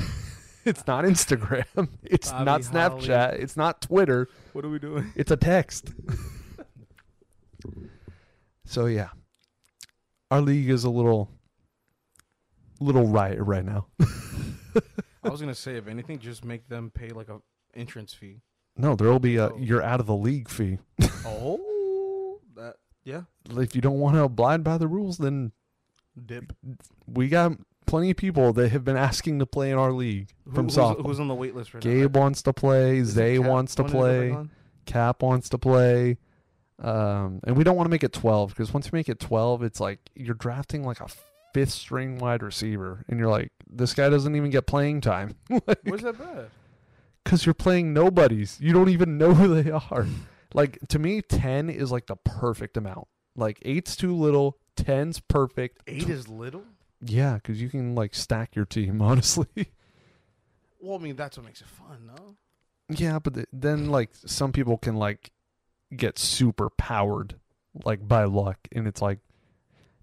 [0.65, 1.65] it's not Instagram.
[2.03, 3.35] It's Bobby not Snapchat.
[3.35, 4.29] It's not Twitter.
[4.53, 5.13] What are we doing?
[5.17, 5.93] It's a text.
[8.65, 9.09] so yeah,
[10.31, 11.31] our league is a little,
[12.83, 13.87] little riot right now.
[15.24, 17.41] I was gonna say, if anything, just make them pay like a
[17.74, 18.41] entrance fee.
[18.76, 19.57] No, there will be a Oh.
[19.59, 20.78] you're out of the league fee.
[21.26, 23.22] Oh, that Yeah.
[23.51, 25.53] If you don't want to abide by the rules, then
[26.26, 26.53] Dip.
[27.07, 27.53] we got
[27.87, 31.07] plenty of people that have been asking to play in our league from who's, softball.
[31.07, 32.99] who's on the wait list right Gabe wants to play.
[32.99, 33.47] Is Zay Cap?
[33.47, 33.99] wants to When is it
[34.33, 34.49] back play.
[34.87, 36.18] Cap wants to play.
[36.80, 39.62] Um, and we don't want to make it 12 because once you make it 12,
[39.62, 41.07] it's like you're drafting like a
[41.53, 43.05] fifth string wide receiver.
[43.09, 46.50] And you're like, this guy doesn't even get playing time Where's that bad?
[47.24, 48.59] because you're playing nobodies.
[48.61, 50.07] You don't even know who they are.
[50.55, 53.07] like, to me, 10 is like the perfect amount.
[53.36, 55.80] Like, eight's too little, 10's perfect.
[55.86, 56.64] Eight is little.
[57.00, 59.46] Yeah, because you can like stack your team, honestly.
[60.80, 62.36] Well, I mean that's what makes it fun, no?
[62.88, 65.30] Yeah, but th- then like some people can like
[65.96, 67.36] get super powered
[67.84, 69.18] like by luck, and it's like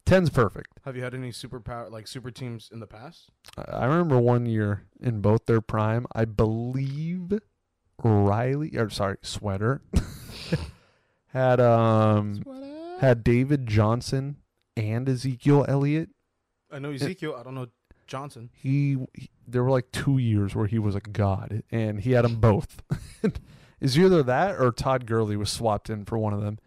[0.10, 0.68] ten's perfect.
[0.86, 3.30] Have you had any super power like super teams in the past?
[3.58, 7.40] I- I remember one year in both their prime, I believe
[8.04, 9.82] Riley or sorry Sweater
[11.28, 12.44] had um
[13.00, 14.38] had David Johnson
[14.76, 16.10] and Ezekiel Elliott.
[16.72, 17.36] I know Ezekiel.
[17.40, 17.68] I don't know
[18.08, 18.50] Johnson.
[18.54, 22.26] He, he there were like two years where he was a god, and he had
[22.26, 22.82] them both.
[23.82, 26.60] Is either that or Todd Gurley was swapped in for one of them,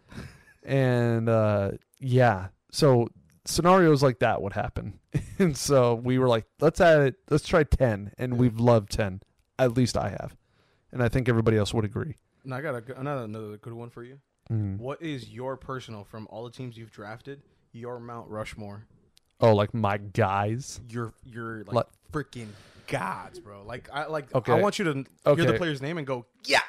[0.63, 3.07] and uh, yeah, so
[3.45, 4.99] scenarios like that would happen,
[5.39, 8.39] and so we were like, let's add it, let's try ten, and Yeah.
[8.39, 9.21] we've loved ten,
[9.59, 10.35] at least I have,
[10.91, 12.15] and I think everybody else would agree.
[12.43, 14.19] And I got a, another another good one for you.
[14.51, 14.77] Mm.
[14.77, 17.41] What is your personal from all the teams you've drafted?
[17.71, 18.85] Your Mount Rushmore.
[19.39, 20.79] Oh, like my guys.
[20.89, 22.49] Your your like Like- freaking
[22.87, 23.63] gods, bro.
[23.63, 24.33] Like I like.
[24.35, 24.51] Okay.
[24.51, 25.41] I want you to okay.
[25.41, 26.59] hear the player's name and go, yeah.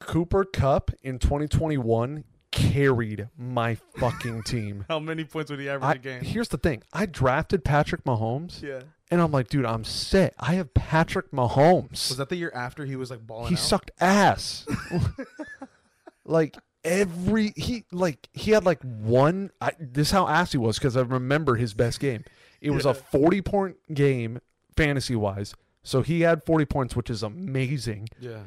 [0.00, 2.24] Cooper Kupp in 2021
[2.58, 4.84] carried my fucking team.
[4.88, 6.22] How many points would he average I, a game?
[6.24, 6.82] here's the thing.
[6.92, 8.80] I drafted Patrick Mahomes, Yeah.
[9.10, 10.34] and I'm like, dude, I'm set.
[10.38, 12.08] I have Patrick Mahomes.
[12.08, 13.58] Was that the year after he was like balling he out?
[13.60, 14.66] sucked ass.
[16.24, 19.50] like every he like he had like one.
[19.60, 22.24] I, this is how ass he was because I remember his best game.
[22.60, 22.92] It was Yeah.
[22.92, 24.40] a 40 point game
[24.76, 25.54] fantasy wise.
[25.82, 28.08] So he had 40 points, which is amazing.
[28.20, 28.40] Yeah.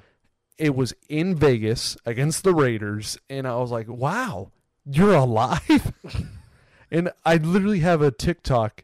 [0.61, 4.51] It was in Vegas against the Raiders, and I was like, "Wow,
[4.85, 5.91] you're alive!"
[6.91, 8.83] and I literally have a TikTok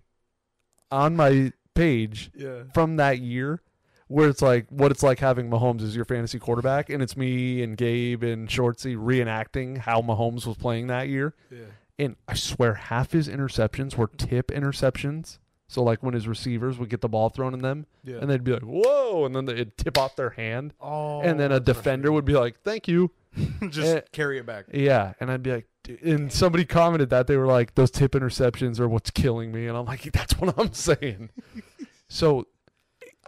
[0.92, 2.64] on my page Yeah.
[2.74, 3.62] from that year
[4.08, 7.62] where it's like what it's like having Mahomes as your fantasy quarterback, and it's me
[7.62, 11.36] and Gabe and Shortsy reenacting how Mahomes was playing that year.
[11.52, 11.66] Yeah.
[12.00, 15.38] And I swear, half his interceptions were tip interceptions.
[15.70, 18.18] So like when his receivers would get the ball thrown in them, Yeah.
[18.22, 21.52] and they'd be like, "Whoa!" and then they'd tip off their hand oh, and then
[21.52, 23.12] a defender would be like, "Thank you."
[23.70, 24.66] just eh, carry it back.
[24.74, 25.68] Yeah, and I'd be like,
[26.02, 29.78] and somebody commented that they were like, "Those tip interceptions are what's killing me," and
[29.78, 31.30] I'm like, "That's what I'm saying."
[32.08, 32.48] so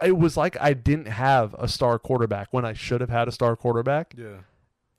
[0.02, 3.32] it was like I didn't have a star quarterback when I should have had a
[3.32, 4.38] star quarterback, Yeah.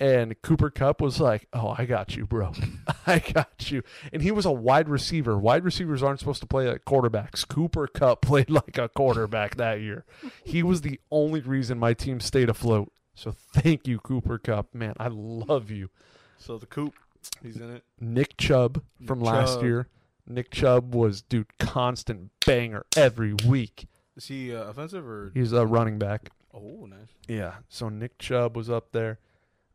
[0.01, 2.53] And Cooper Kupp was like, "Oh, I got you, bro.
[3.05, 5.37] I got you." And he was a wide receiver.
[5.37, 7.47] Wide receivers aren't supposed to play like quarterbacks.
[7.47, 10.03] Cooper Kupp played like a quarterback that year.
[10.43, 12.91] He was the only reason my team stayed afloat.
[13.13, 14.73] So thank you, Cooper Kupp.
[14.73, 15.91] Man, I love you.
[16.39, 16.95] So the coop,
[17.43, 17.83] he's in it.
[17.99, 19.63] Nick Chubb from Nick last Chubb.
[19.63, 19.87] year.
[20.25, 23.87] Nick Chubb was dude constant banger every week.
[24.17, 25.31] Is he uh, offensive or?
[25.35, 26.31] He's a running back.
[26.51, 27.09] Oh, nice.
[27.27, 27.57] Yeah.
[27.69, 29.19] So Nick Chubb was up there.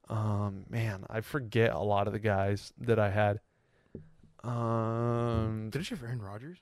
[0.08, 3.40] Um, man, I forget a lot of the guys that I had.
[4.44, 6.58] Um, Didn't you have Aaron Rodgers?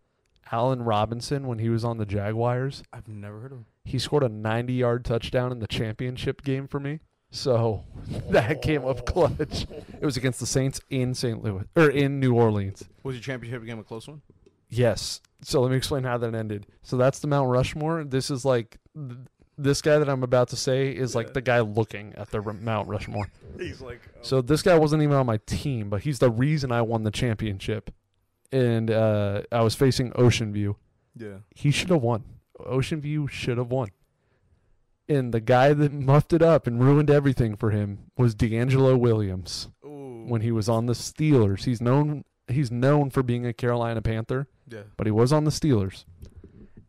[0.51, 2.82] Allen Robinson when he was on the Jaguars.
[2.91, 3.65] I've never heard of him.
[3.84, 7.01] he scored a 90 yard touchdown in the championship game for me.
[7.32, 7.84] So
[8.30, 9.67] that came up clutch.
[9.70, 11.43] It was against the Saints in St.
[11.43, 12.84] Louis or in New Orleans.
[13.03, 14.22] Was your championship game a close one?
[14.70, 15.22] Yes.
[15.41, 16.67] So let me explain how that ended.
[16.82, 18.03] So that's the Mount Rushmore.
[18.03, 18.78] This is like
[19.60, 22.88] this guy that I'm about to say is like the guy looking at the Mount
[22.88, 23.28] Rushmore.
[23.60, 24.01] He's like.
[24.07, 24.20] oh.
[24.22, 27.12] So this guy wasn't even on my team, but he's the reason I won the
[27.12, 27.91] championship.
[28.51, 30.78] And uh, I was facing Ocean View.
[31.16, 31.39] yeah.
[31.53, 32.24] He should have won.
[32.60, 33.89] Ocean View should have won.
[35.07, 39.68] And the guy that muffed it up and ruined everything for him was DeAngelo Williams
[39.86, 40.26] Ooh.
[40.28, 41.66] when he was on the Steelers.
[41.66, 44.84] He's known he's known for being a Carolina Panther, yeah.
[44.97, 46.05] but he was on the Steelers.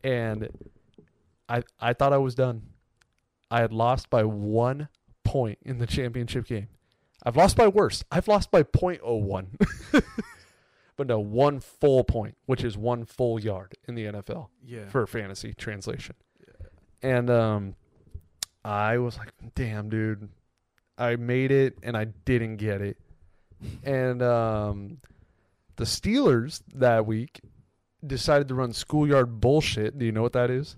[0.02, 0.48] And
[1.50, 2.62] I I thought I was done.
[3.50, 4.88] I had lost by one
[5.24, 6.68] point in the championship game.
[7.24, 8.02] I've lost by worse.
[8.10, 9.46] I've lost by .01.
[10.96, 14.88] but no, one full point, which is one full yard in the NFL Yeah.
[14.88, 16.14] for fantasy translation.
[17.02, 17.74] And um
[18.64, 20.28] I was like, damn dude.
[20.96, 22.98] I made it and I didn't get it.
[23.82, 24.98] And um
[25.76, 27.40] the Steelers that week
[28.06, 29.98] decided to run schoolyard bullshit.
[29.98, 30.76] Do you know what that is?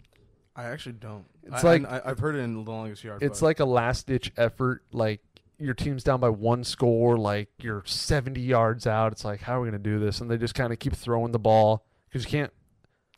[0.55, 1.25] I actually don't.
[1.45, 3.23] It's I, like- I, I've heard it in the longest yard.
[3.23, 4.83] It's but- like a last ditch effort.
[4.93, 5.21] Like
[5.59, 9.13] your team's down by one score, like you're 70 yards out.
[9.13, 10.21] It's like, how are we going to do this?
[10.21, 12.53] And they just kind of keep throwing the ball because you can't.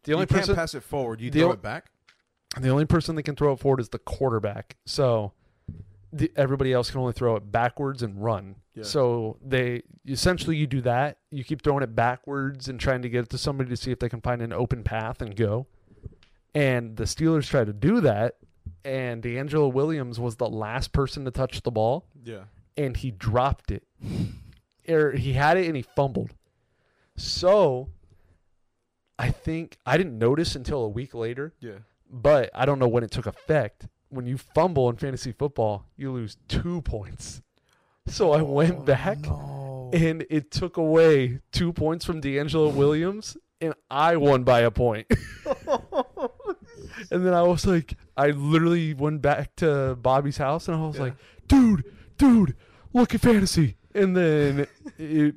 [0.04, 1.20] The only you can't person, pass it forward.
[1.20, 1.86] You throw o- it back.
[2.60, 4.76] the only person that can throw it forward is the quarterback.
[4.84, 5.32] So
[6.12, 8.56] the, everybody else can only throw it backwards and run.
[8.74, 8.84] Yeah.
[8.84, 11.18] So they essentially you do that.
[11.30, 13.98] You keep throwing it backwards and trying to get it to somebody to see if
[13.98, 15.66] they can find an open path and go.
[16.54, 18.36] And the Steelers tried to do that,
[18.84, 22.44] and DeAngelo Williams was the last person to touch the ball, Yeah.
[22.76, 23.82] and he dropped it.
[24.88, 26.34] or he had it and he fumbled.
[27.16, 27.88] So
[29.18, 31.78] I think I didn't notice until a week later Yeah.
[32.10, 33.86] but I don't know when it took effect.
[34.10, 37.40] When you fumble in fantasy football, you lose two points.
[38.06, 39.90] So I went Oh, back No.
[39.94, 45.06] and it took away two points from DeAngelo Williams, and I won by a point.
[47.10, 50.96] and then I was like, I literally went back to Bobby's house and I was
[50.96, 51.02] Yeah.
[51.02, 51.14] like,
[51.48, 51.84] dude,
[52.18, 52.56] dude,
[52.92, 53.76] look at fantasy.
[53.94, 54.66] And then
[54.98, 55.34] it,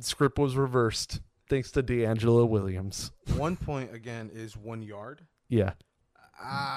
[0.00, 3.12] script was reversed thanks to DeAngelo Williams.
[3.36, 5.26] one point again is one yard.
[5.48, 5.72] Yeah.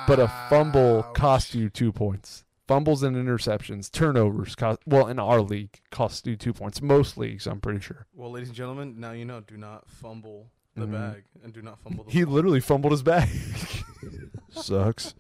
[0.07, 2.43] But a fumble cost you two points.
[2.67, 4.79] Fumbles and interceptions, turnovers cost.
[4.85, 6.81] Well, in our league, cost you two points.
[6.81, 8.05] Most leagues, I'm pretty sure.
[8.13, 9.39] Well, ladies and gentlemen, now you know.
[9.39, 10.91] Do not fumble the Mhm.
[11.13, 12.11] bag and do not fumble the.
[12.11, 12.33] He ball.
[12.33, 13.29] literally fumbled his bag.
[14.51, 15.13] Sucks.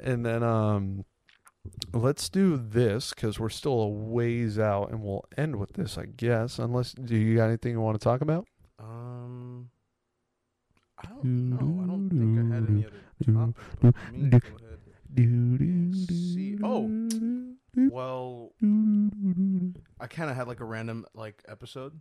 [0.00, 1.04] And then, um,
[1.92, 6.06] let's do this because we're still a ways out, and we'll end with this, I
[6.06, 6.58] guess.
[6.58, 8.46] Unless, do you got anything you want to talk about?
[8.78, 9.70] Um,
[10.98, 11.82] I don't know.
[11.82, 13.76] I don't think I had any other topics.
[13.80, 14.78] but let me do- go ahead.
[15.14, 16.58] Do, do, Let's see.
[16.62, 16.90] Oh.
[17.90, 18.52] Well.
[20.00, 21.98] I kind of had like a random like episode.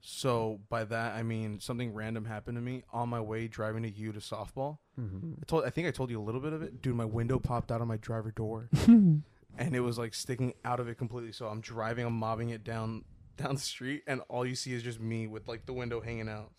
[0.00, 3.90] So by that I mean something random happened to me on my way driving to
[3.90, 4.78] you to softball.
[4.98, 5.32] Mm-hmm.
[5.40, 6.80] I told I think I told you a little bit of it.
[6.82, 10.80] Dude, my window popped out of my driver door and it was like sticking out
[10.80, 11.32] of it completely.
[11.32, 13.04] So I'm driving, I'm mobbing it down
[13.36, 16.28] down the street and all you see is just me with like the window hanging
[16.28, 16.50] out.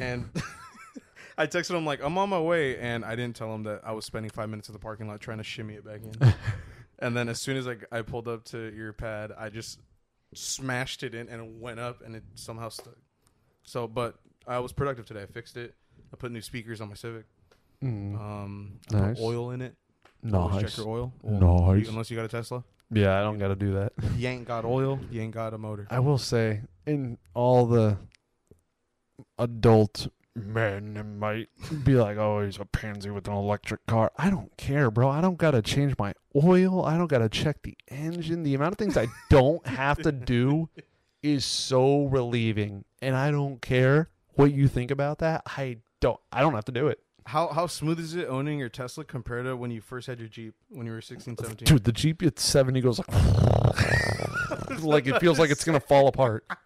[0.00, 0.28] And
[1.38, 3.92] I texted him like I'm on my way and I didn't tell him that I
[3.92, 6.34] was spending 5 minutes in the parking lot trying to shimmy it back in.
[6.98, 9.78] and then as soon as I I pulled up to your pad, I just
[10.34, 12.96] smashed it in and it went up and it somehow stuck.
[13.62, 14.16] So, but
[14.46, 15.22] I was productive today.
[15.22, 15.74] I fixed it.
[16.12, 17.24] I put new speakers on my Civic.
[17.82, 18.18] Mm.
[18.18, 19.18] Um, I Nice.
[19.18, 19.74] put oil in it.
[20.22, 20.62] Nice.
[20.62, 21.12] Check your oil.
[21.22, 21.84] Nice.
[21.84, 22.64] You- unless you got a Tesla.
[22.90, 23.92] Yeah, I don't got to do that.
[24.16, 24.98] You ain't got oil.
[25.10, 25.86] You ain't got a motor.
[25.90, 27.98] I will say, in all the
[29.38, 30.08] adult
[30.46, 31.48] men might
[31.84, 35.08] be like, "Oh, he's a pansy with an electric car." I don't care, bro.
[35.08, 36.84] I don't gotta change my oil.
[36.84, 38.42] I don't gotta check the engine.
[38.42, 40.68] The amount of things I don't have to do
[41.22, 45.42] is so relieving, and I don't care what you think about that.
[45.46, 46.20] I don't.
[46.32, 49.46] I don't have to do it, How how smooth is it owning your Tesla compared
[49.46, 51.66] to when you first had your Jeep when you were 16, 17?
[51.66, 51.84] dude.
[51.84, 53.08] The Jeep at seventy goes like,
[54.82, 56.44] like it feels like it's gonna fall apart.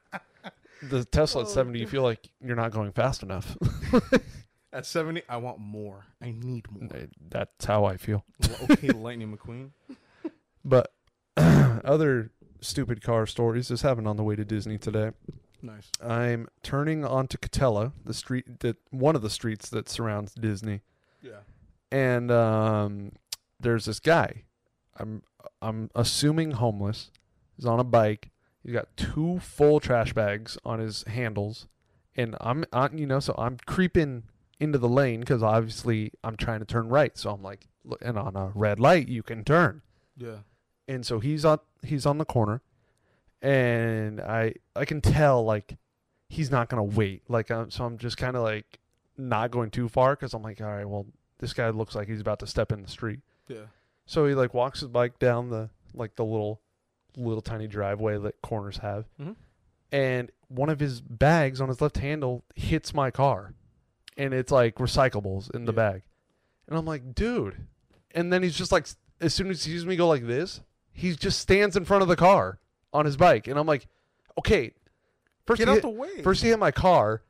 [0.82, 3.56] The Tesla at 70, you feel like you're not going fast enough.
[4.74, 6.06] At 70, I want more.
[6.22, 6.88] I need more.
[7.28, 8.24] That's how I feel.
[8.70, 9.70] Okay, Lightning McQueen.
[10.64, 10.92] But
[11.36, 12.30] other
[12.62, 15.10] stupid car stories is happened on the way to Disney today.
[15.60, 15.90] Nice.
[16.02, 20.80] I'm turning onto Katella, the street that one of the streets that surrounds Disney,
[21.20, 21.40] Yeah.
[21.92, 23.12] and um,
[23.60, 24.44] there's this guy.
[24.98, 25.22] I'm
[25.60, 27.10] I'm assuming homeless.
[27.56, 28.30] He's on a bike.
[28.64, 31.66] He's got two full trash bags on his handles,
[32.16, 34.24] and I'm uh, you know so I'm creeping
[34.60, 37.16] into the lane because obviously I'm trying to turn right.
[37.18, 37.66] So I'm like,
[38.00, 39.82] and on a red light you can turn.
[40.16, 40.38] Yeah.
[40.86, 42.60] and so he's on he's on the corner
[43.40, 45.76] and i i can tell like
[46.28, 48.78] he's not gonna wait like um, so i'm just kind of like
[49.16, 51.06] not going too far because i'm like all right well
[51.38, 53.66] this guy looks like he's about to step in the street Yeah.
[54.06, 56.60] so he like walks his bike down the like the little
[57.16, 59.36] little tiny driveway that corners have Mhm.
[59.90, 63.52] and one of his bags on his left handle hits my car
[64.16, 65.76] and it's like recyclables in the Yeah.
[65.90, 66.02] bag
[66.68, 67.66] and i'm like dude
[68.14, 68.86] and then he's just like,
[69.22, 70.60] as soon as he sees me go like this,
[70.92, 72.58] he just stands in front of the car
[72.92, 73.86] on his bike, and I'm like,
[74.36, 74.74] okay,
[75.46, 76.22] first Get he out hit, the way.
[76.22, 77.22] first he hit my car.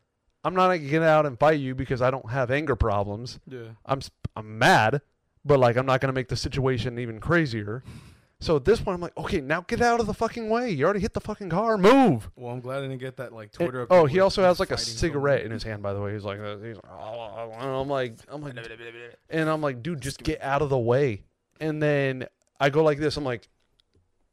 [0.43, 3.39] I'm not gonna get out and fight you because I don't have anger problems.
[3.47, 3.69] Yeah.
[3.87, 4.01] I'm
[4.35, 5.03] I'm mad,
[5.45, 7.85] but like I'm not gonna make the situation even crazier.
[8.43, 10.69] So at this point, I'm like, okay, now get out of the fucking way.
[10.71, 11.79] You already hit the fucking car.
[11.79, 12.29] Move.
[12.35, 13.83] Well, I'm glad I didn't get that like Twitter.
[13.83, 15.81] of oh, he also has like a fighting over cigarette in his hand.
[15.81, 18.57] By the way, he's like, uh, he's like, "Oh," and I'm like, I'm like,
[19.31, 21.23] and I'm like, dude, just get out of the way.
[21.61, 22.27] And then
[22.59, 23.17] I go like this.
[23.17, 23.49] I'm like,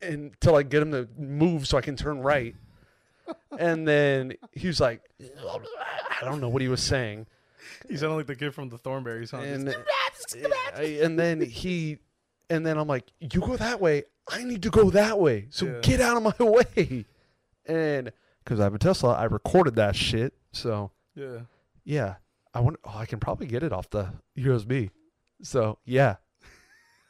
[0.01, 2.55] until I get him to move so I can turn right.
[3.59, 7.27] and then he was like, I don't know what he was saying.
[7.87, 9.37] He sounded like the kid from the Thornberrys, huh?
[9.37, 9.75] and
[11.03, 11.99] and then he
[12.49, 14.03] and then I'm like, you go that way.
[14.31, 15.47] I need to go that way.
[15.49, 15.79] So Yeah.
[15.81, 17.05] get out of my way.
[17.65, 18.11] And
[18.43, 20.33] because I have a Tesla, I recorded that shit.
[20.51, 21.41] So yeah.
[21.83, 22.15] yeah,
[22.53, 22.77] I want.
[22.83, 24.89] Oh, I can probably get it off the USB.
[25.41, 26.15] So yeah.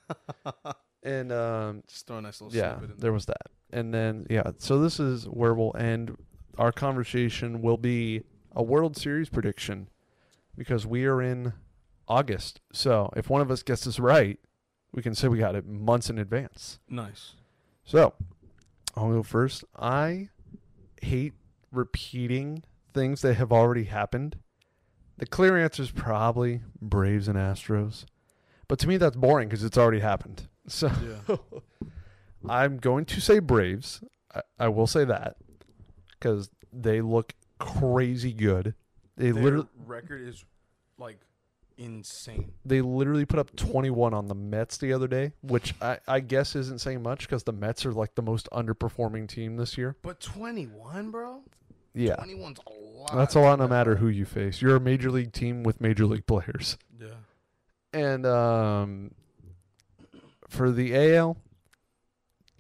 [1.04, 3.48] and um, Just throw a nice little yeah, in there was that.
[3.72, 6.18] And then yeah, so this is where we'll end.
[6.58, 8.24] Our conversation will be
[8.54, 9.90] a World Series prediction
[10.58, 11.54] because we are in
[12.08, 12.60] August.
[12.74, 14.40] So if one of us gets this right,
[14.92, 16.80] we can say we got it months in advance.
[16.90, 17.36] Nice.
[17.84, 18.14] So
[18.96, 19.64] I'll go first.
[19.78, 20.30] I
[21.02, 21.34] hate
[21.72, 22.64] repeating
[22.94, 24.38] things that have already happened.
[25.18, 28.06] The clear answer is probably Braves and Astros.
[28.68, 30.48] But to me, that's boring because it's already happened.
[30.68, 30.92] So
[31.28, 31.38] Yeah.
[32.48, 34.04] I'm going to say Braves.
[34.34, 35.38] I, I will say that
[36.12, 38.76] because they look crazy good.
[39.18, 40.46] They Their literally record is
[41.00, 41.18] like
[41.80, 42.52] insane.
[42.66, 46.56] they literally put up 21 on the Mets the other day, which I, I guess
[46.56, 49.96] isn't saying much because the Mets are like the most underperforming team this year.
[50.02, 51.42] But 21, bro.
[51.94, 53.16] Yeah, 21's a lot.
[53.16, 54.62] that's a lot no matter who you face.
[54.62, 56.78] You're a major league team with major league players.
[57.00, 57.08] Yeah.
[57.94, 59.12] And um,
[60.48, 61.38] for the AL,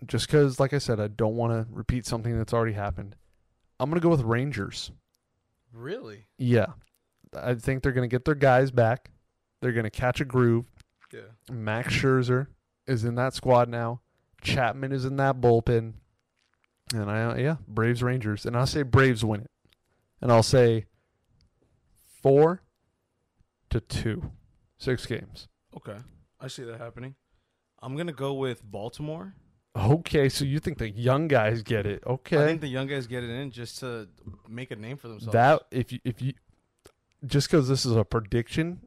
[0.07, 3.15] just because, like I said, I don't want to repeat something that's already happened,
[3.79, 4.91] I'm going to go with Rangers.
[5.73, 6.25] Really?
[6.37, 6.67] Yeah.
[7.33, 9.11] I think they're going to get their guys back.
[9.61, 10.65] They're going to catch a groove.
[11.13, 11.21] Yeah.
[11.51, 12.47] Max Scherzer
[12.87, 14.01] is in that squad now.
[14.41, 15.93] Chapman is in that bullpen.
[16.93, 18.45] And I uh, yeah, Braves Rangers.
[18.45, 19.51] And I'll say Braves win it.
[20.21, 20.85] And I'll say
[22.21, 22.61] 4
[23.69, 24.31] to 2.
[24.77, 25.47] 6 games.
[25.75, 25.97] Okay.
[26.39, 27.15] I see that happening.
[27.81, 29.35] I'm gonna go with Baltimore.
[29.75, 32.03] Okay, so you think the young guys get it.
[32.05, 34.07] Okay, I think the young guys get it in just to
[34.47, 35.33] make a name for themselves.
[35.33, 36.33] That if you if you
[37.25, 38.81] just cuz this is a prediction,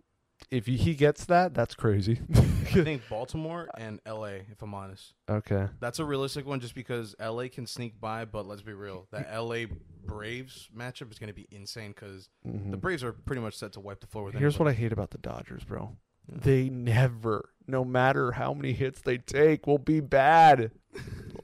[0.50, 2.20] if he gets that, that's crazy.
[2.34, 2.40] I
[2.84, 5.14] think Baltimore and LA, if I'm honest.
[5.30, 5.68] okay.
[5.80, 9.06] That's a realistic one just because LA can sneak by, but let's be real.
[9.12, 9.66] That LA
[10.04, 12.70] Braves matchup is going to be insane because Mhm.
[12.72, 14.68] the Braves are pretty much set to wipe the floor with Here's what.
[14.68, 15.96] I hate about the Dodgers, bro.
[16.28, 16.36] Yeah.
[16.42, 20.70] They never, no matter how many hits they take, will be bad.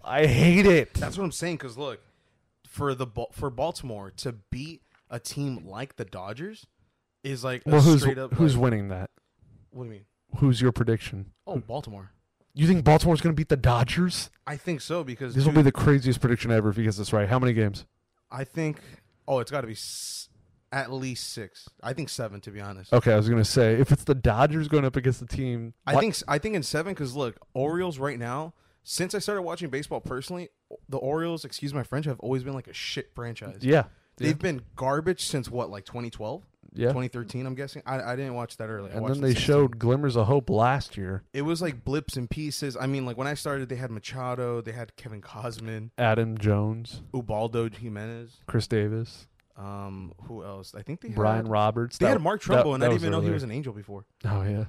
[0.05, 0.95] I hate it.
[0.95, 2.01] That's what I'm saying because look,
[2.67, 6.67] for the for Baltimore to beat a team like the Dodgers
[7.25, 9.11] is like a well, who's straight up who's like- winning that?
[9.71, 10.05] What do you mean?
[10.39, 11.33] Who's your prediction?
[11.47, 12.11] Oh, Baltimore.
[12.55, 14.31] You think Baltimore's going to beat the Dodgers?
[14.47, 17.13] I think so because This will be the craziest prediction ever if he gets this
[17.13, 17.29] right.
[17.29, 17.87] How many games?
[18.31, 18.81] I think.
[19.27, 20.29] Oh, it's got to be s-
[20.73, 21.69] at least six.
[21.83, 22.93] I think seven to be honest.
[22.93, 25.75] Okay, I was going to say if it's the Dodgers going up against the team,
[25.87, 28.55] I what- think I think in seven because look, Orioles right now.
[28.85, 30.49] Since I started watching baseball personally,
[30.89, 33.59] the Orioles, excuse my French, have always been like a shit franchise.
[33.61, 33.85] yeah,
[34.19, 34.35] They've yeah.
[34.35, 36.43] been garbage since what, like 2012,
[36.75, 36.89] yeah.
[36.89, 37.47] 2013.
[37.47, 37.83] I'm guessing.
[37.87, 38.91] I, I didn't watch that early.
[38.91, 39.35] I And then they 16.
[39.47, 41.23] showed glimmers of hope last year.
[41.33, 42.77] it was like blips and pieces.
[42.79, 47.03] I mean, like when I started, they had Machado, they had Kevin Gausman, Adam Jones,
[47.15, 48.37] Ubaldo Jimenez.
[48.47, 50.75] Chris Davis, Um, who else?
[50.77, 51.99] I think they had Brian had, Roberts.
[51.99, 54.05] They That- had Mark Trumbo, and I didn't even know he was an angel before.
[54.25, 54.65] Oh yeah.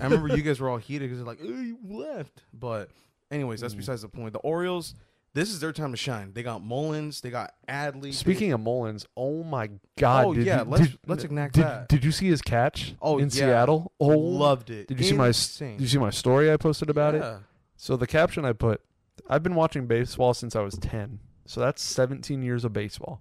[0.00, 2.90] I remember you guys were all heated because they're like, "Oh, you left." But
[3.30, 3.78] anyways, that's Mm.
[3.78, 4.32] besides the point.
[4.32, 4.94] The Orioles,
[5.34, 6.32] this is their time to shine.
[6.32, 8.14] They got Mullins, they got Adley.
[8.14, 10.24] Speaking of Mullins, oh my oh, God!
[10.26, 11.88] Oh, did yeah, you, let's- did, let's enact did, that.
[11.88, 12.94] Did you see his catch?
[13.02, 13.30] Oh, in yeah.
[13.30, 13.92] Seattle.
[14.00, 14.88] Oh, loved it.
[14.88, 15.32] Did you see my?
[15.32, 17.22] Did you see my story I posted about it?
[17.22, 17.38] Yeah.
[17.76, 18.80] So the caption I put,
[19.28, 21.18] I've been watching baseball since I was ten.
[21.46, 23.20] So that's 17 years of baseball.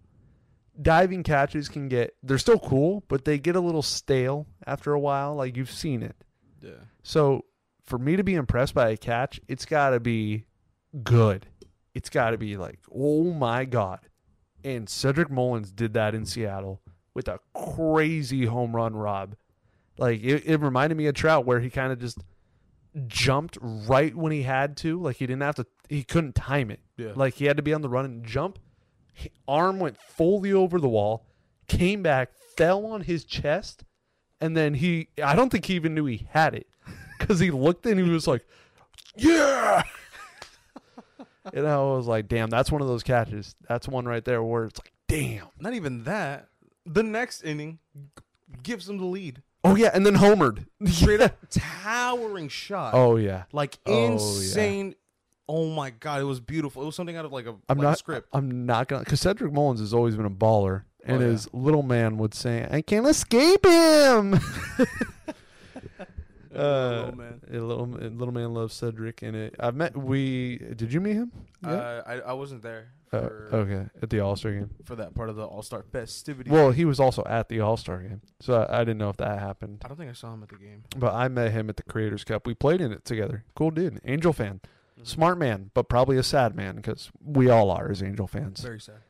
[0.82, 5.00] Diving catches can get they're still cool, but they get a little stale after a
[5.00, 5.36] while.
[5.36, 6.16] Like you've seen it.
[6.62, 6.72] Yeah.
[7.04, 7.46] So
[7.84, 10.46] for me to be impressed by a catch, it's got to be
[11.04, 11.46] good.
[11.94, 14.00] It's got to be like, oh my god.
[14.64, 16.82] And Cedric Mullins did that in Seattle
[17.14, 19.36] with a crazy home run rob.
[19.98, 22.20] Like it, it reminded me of Trout where he kind of just
[23.08, 25.00] jumped right when he had to.
[25.00, 26.80] Like he didn't have to he couldn't time it.
[26.98, 27.12] Yeah.
[27.16, 28.60] Like he had to be on the run and jump.
[29.48, 31.28] Arm went fully over the wall,
[31.68, 33.84] came back, fell on his chest,
[34.42, 36.68] and then he I don't think he even knew he had it
[37.20, 38.46] because he looked and he was like,
[39.16, 39.84] "Yeah."
[41.54, 43.56] And I was like, "Damn, that's one of those catches.
[43.68, 46.48] That's one right there where it's like, damn." Not even that.
[46.86, 47.80] The next inning
[48.62, 49.42] gives them the lead.
[49.64, 50.66] Oh yeah, and then homered.
[50.86, 52.94] Straight up towering shot.
[52.94, 53.44] Oh yeah.
[53.54, 54.12] like Oh, yeah.
[54.14, 54.96] insane.
[55.48, 56.82] Oh my god, it was beautiful.
[56.84, 57.98] It was something out of like a, I'm like a not.
[57.98, 58.30] script.
[58.34, 59.04] I'm not gonna.
[59.04, 61.32] Because Cedric Mullins has always been a baller, and Oh, yeah.
[61.32, 64.40] his little man would say, "I can't escape him."
[66.56, 67.42] Oh, man.
[67.52, 69.56] a little little man loves Cedric, and it.
[69.60, 69.96] I've met.
[69.98, 71.32] We did you meet him?
[71.66, 73.18] Uh, I I wasn't there Uh,
[73.54, 74.70] okay, at the All Star game.
[74.86, 76.50] for that part of the All Star festivity.
[76.50, 79.18] Well, he was also at the All Star game, so I, I didn't know if
[79.18, 79.82] that happened.
[79.84, 80.84] I don't think I saw him at the game.
[80.98, 82.46] But I met him at the Creators Cup.
[82.48, 83.46] We played in it together.
[83.56, 84.62] Cool dude, Angel fan,
[85.00, 85.08] Mhm.
[85.08, 88.60] smart man, but probably a sad man because we all are as Angel fans.
[88.62, 89.02] Very sad.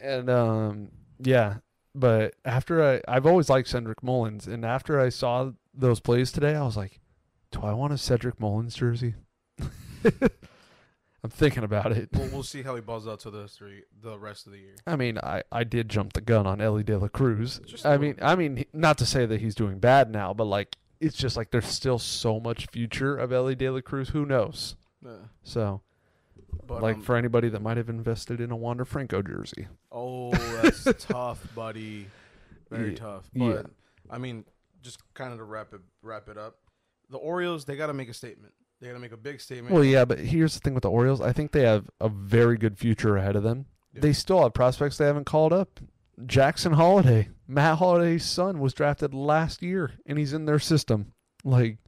[0.00, 0.88] And um,
[1.18, 1.56] yeah,
[1.94, 6.54] but after I, I've always liked Cedric Mullins, and after I saw those plays today,
[6.54, 7.00] I was like,
[7.52, 9.14] do I want a Cedric Mullins jersey?
[11.24, 12.10] I'm thinking about it.
[12.12, 14.74] Well, we'll see how he balls out to the three the rest of the year.
[14.86, 17.60] I mean, I, I did jump the gun on Elly De La Cruz.
[17.66, 18.16] Just I mean.
[18.22, 21.50] I mean, not to say that he's doing bad now, but like, it's just like
[21.50, 24.10] there's still so much future of Elly De La Cruz.
[24.10, 24.76] Who knows?
[25.04, 25.10] Yeah.
[25.42, 25.80] So,
[26.66, 30.30] But like, um, for anybody that might have invested in a Wander Franco jersey, oh,
[30.30, 32.06] that's tough, buddy.
[32.70, 32.96] Very Yeah.
[32.96, 33.24] tough.
[33.34, 33.48] Yeah.
[33.54, 33.66] But
[34.08, 34.44] I mean,
[34.82, 36.56] just kind of to wrap it wrap it up,
[37.10, 38.52] the Orioles they got to make a statement.
[38.80, 39.74] They got to make a big statement.
[39.74, 41.20] Well, yeah, but here's the thing with the Orioles.
[41.20, 43.66] I think they have a very good future ahead of them.
[43.92, 44.02] Yeah.
[44.02, 45.80] They still have prospects they haven't called up.
[46.26, 51.12] Jackson Holliday, Matt Holliday's son, was drafted last year, and he's in their system.
[51.44, 51.78] Like,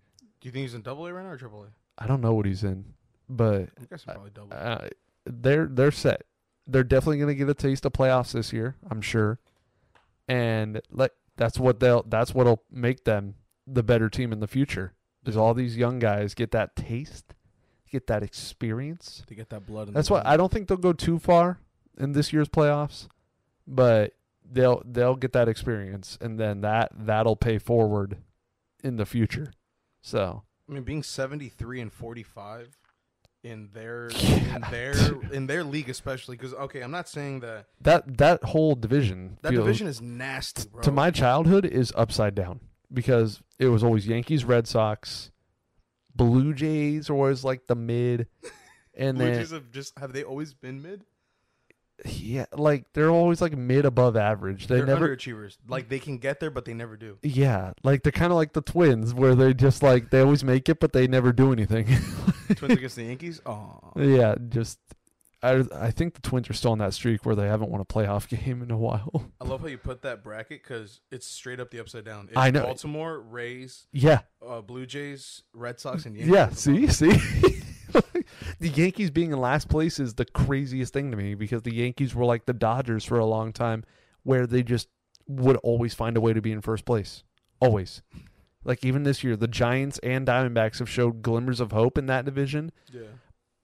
[0.40, 2.02] Do you think he's in Double A right now or Triple A?
[2.02, 2.84] I don't know what he's in,
[3.28, 4.52] but I'm guessing probably Double.
[4.52, 4.56] A.
[4.56, 4.88] uh,
[5.26, 6.22] they're they're set.
[6.66, 9.38] They're definitely going to get a taste of playoffs this year, I'm sure.
[10.28, 13.34] And like that's what they'll that's what'll make them
[13.66, 14.92] the better team in the future.
[15.24, 17.34] Is all these young guys get that taste,
[17.90, 19.22] get that experience.
[19.26, 19.88] to get that blood.
[19.88, 21.58] In That's why I don't think they'll go too far
[21.98, 23.08] in this year's playoffs,
[23.66, 24.12] but
[24.44, 28.18] they'll they'll get that experience, and then that that'll pay forward
[28.84, 29.54] in the future.
[30.02, 32.76] So I mean, being 73 and 45
[33.42, 34.92] in their in their
[35.32, 39.50] in their league, especially because okay, I'm not saying that that that whole division, that
[39.50, 40.82] feels- division is nasty, bro.
[40.82, 42.60] to my childhood is upside down
[42.92, 45.30] because it was always Yankees, Red Sox,
[46.14, 48.26] Blue Jays, or was like the mid,
[48.94, 51.04] and Blue then Jays have just have they always been mid?
[52.04, 54.66] Yeah, like they're always like mid above average.
[54.66, 55.56] They They're never underachievers.
[55.68, 57.18] Like they can get there, but they never do.
[57.22, 60.68] Yeah, like they're kind of like the Twins, where they just like they always make
[60.68, 61.86] it, but they never do anything.
[62.56, 63.40] Twins against the Yankees.
[63.46, 64.78] Oh, yeah, just
[65.42, 67.84] I I think the Twins are still on that streak where they haven't won a
[67.84, 69.30] playoff game in a while.
[69.40, 72.28] I love how you put that bracket because it's straight up the upside down.
[72.28, 72.62] It's I know.
[72.64, 76.32] Baltimore, Rays, Yeah, uh, Blue Jays, Red Sox, and Yankees.
[76.34, 76.48] yeah.
[76.50, 77.10] See, see,
[78.58, 82.14] the Yankees being in last place is the craziest thing to me because the Yankees
[82.14, 83.84] were like the Dodgers for a long time,
[84.22, 84.88] where they just
[85.26, 87.22] would always find a way to be in first place,
[87.60, 88.02] always.
[88.64, 92.24] Like even this year, the Giants and Diamondbacks have showed glimmers of hope in that
[92.24, 92.72] division.
[92.92, 93.02] Yeah,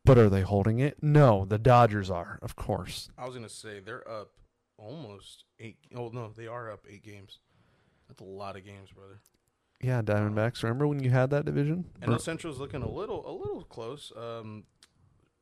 [0.05, 1.03] But are they holding it?
[1.03, 3.11] No, the Dodgers are, of course.
[3.19, 4.31] I was gonna say they're up
[4.79, 5.77] almost eight.
[5.95, 7.41] Oh no, they are up eight games.
[8.09, 9.19] That's a lot of games, brother.
[9.83, 10.63] Yeah, Diamondbacks.
[10.63, 11.85] Remember when you had that division?
[12.01, 14.11] And the Central's looking a little, a little close.
[14.17, 14.65] Um,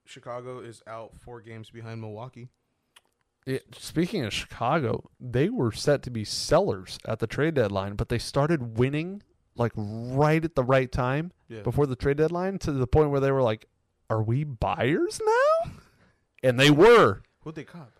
[0.04, 2.48] Chicago is out four games behind Milwaukee.
[3.72, 8.18] Speaking of Chicago, they were set to be sellers at the trade deadline, but they
[8.18, 9.22] started winning
[9.54, 13.20] like right at the right time Yeah, before the trade deadline to the point where
[13.20, 13.66] they were like,
[14.08, 15.72] "Are we buyers now?"
[16.42, 17.22] And they were.
[17.40, 17.92] who'd they cop?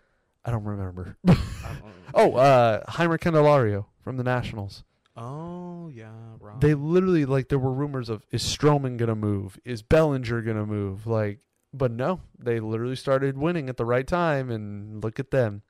[0.43, 1.15] I don't remember.
[1.27, 1.37] I don't
[1.85, 1.91] know.
[2.15, 4.83] oh, uh Jeimer Candelario from the Nationals.
[5.15, 6.59] Oh yeah, right.
[6.59, 9.59] They literally like there were rumors of is Stroman gonna move?
[9.65, 11.07] Is Bellinger gonna move?
[11.07, 11.39] Like,
[11.73, 15.61] but no, they literally started winning at the right time, and look at them.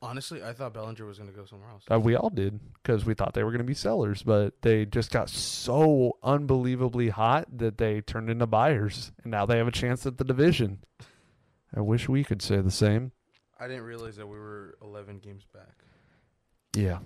[0.00, 1.84] Honestly, I thought Bellinger was gonna go somewhere else.
[1.90, 5.12] Uh, we all did because we thought they were gonna be sellers, but they just
[5.12, 10.04] got so unbelievably hot that they turned into buyers, and now they have a chance
[10.04, 10.78] at the division.
[11.74, 13.12] I wish we could say the same.
[13.58, 15.84] I didn't realize that we were 11 games back.
[16.74, 16.98] Yeah.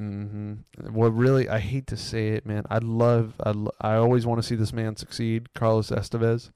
[0.00, 0.30] It's tough.
[0.32, 0.52] hmm
[0.90, 2.64] What really, I hate to say it, man.
[2.70, 6.50] I love, I, lo- I always want to see this man succeed, Carlos Estevez.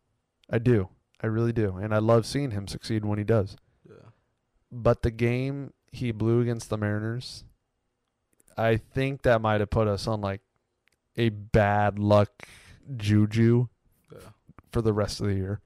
[0.51, 0.89] I do,
[1.23, 3.57] I really do, and I love seeing him succeed when he does.
[3.89, 3.95] Yeah.
[4.73, 7.45] But the game he blew against the Mariners,
[8.57, 10.41] I think that might have put us on like
[11.17, 12.31] a bad luck
[12.97, 13.69] juju
[14.13, 14.19] Yeah.
[14.73, 15.61] for the rest of the year.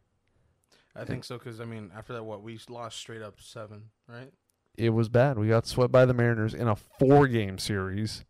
[0.95, 4.33] I think so because I mean, after that, what we lost straight up seven, right?
[4.79, 5.39] It was bad.
[5.39, 8.25] We got swept by the Mariners in a four game series.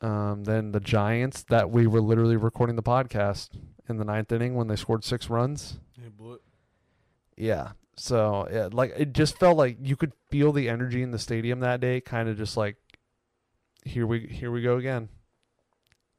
[0.00, 3.50] Um, then the Giants that we were literally recording the podcast
[3.86, 5.78] in the ninth inning when they scored six runs.
[6.00, 6.08] Hey.
[7.36, 7.72] Yeah.
[7.96, 11.60] So yeah, like it just felt like you could feel the energy in the stadium
[11.60, 12.76] that day, kind of just like
[13.84, 15.10] here we here we go again.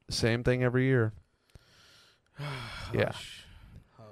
[0.08, 1.12] Same thing every year.
[2.94, 3.10] Yeah.
[3.96, 4.06] Huff.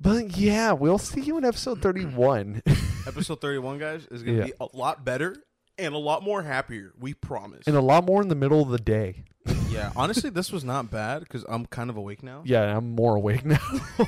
[0.00, 2.62] But yeah, we'll see you in episode 31.
[3.06, 4.46] Episode 31, guys, is going to Yeah.
[4.46, 5.36] be a lot better
[5.78, 6.92] and a lot more happier.
[6.98, 7.66] We promise.
[7.66, 9.24] and a lot more in the middle of the day.
[9.70, 12.42] yeah, honestly, this was not bad because I'm kind of awake now.
[12.44, 13.58] Yeah, I'm more awake now.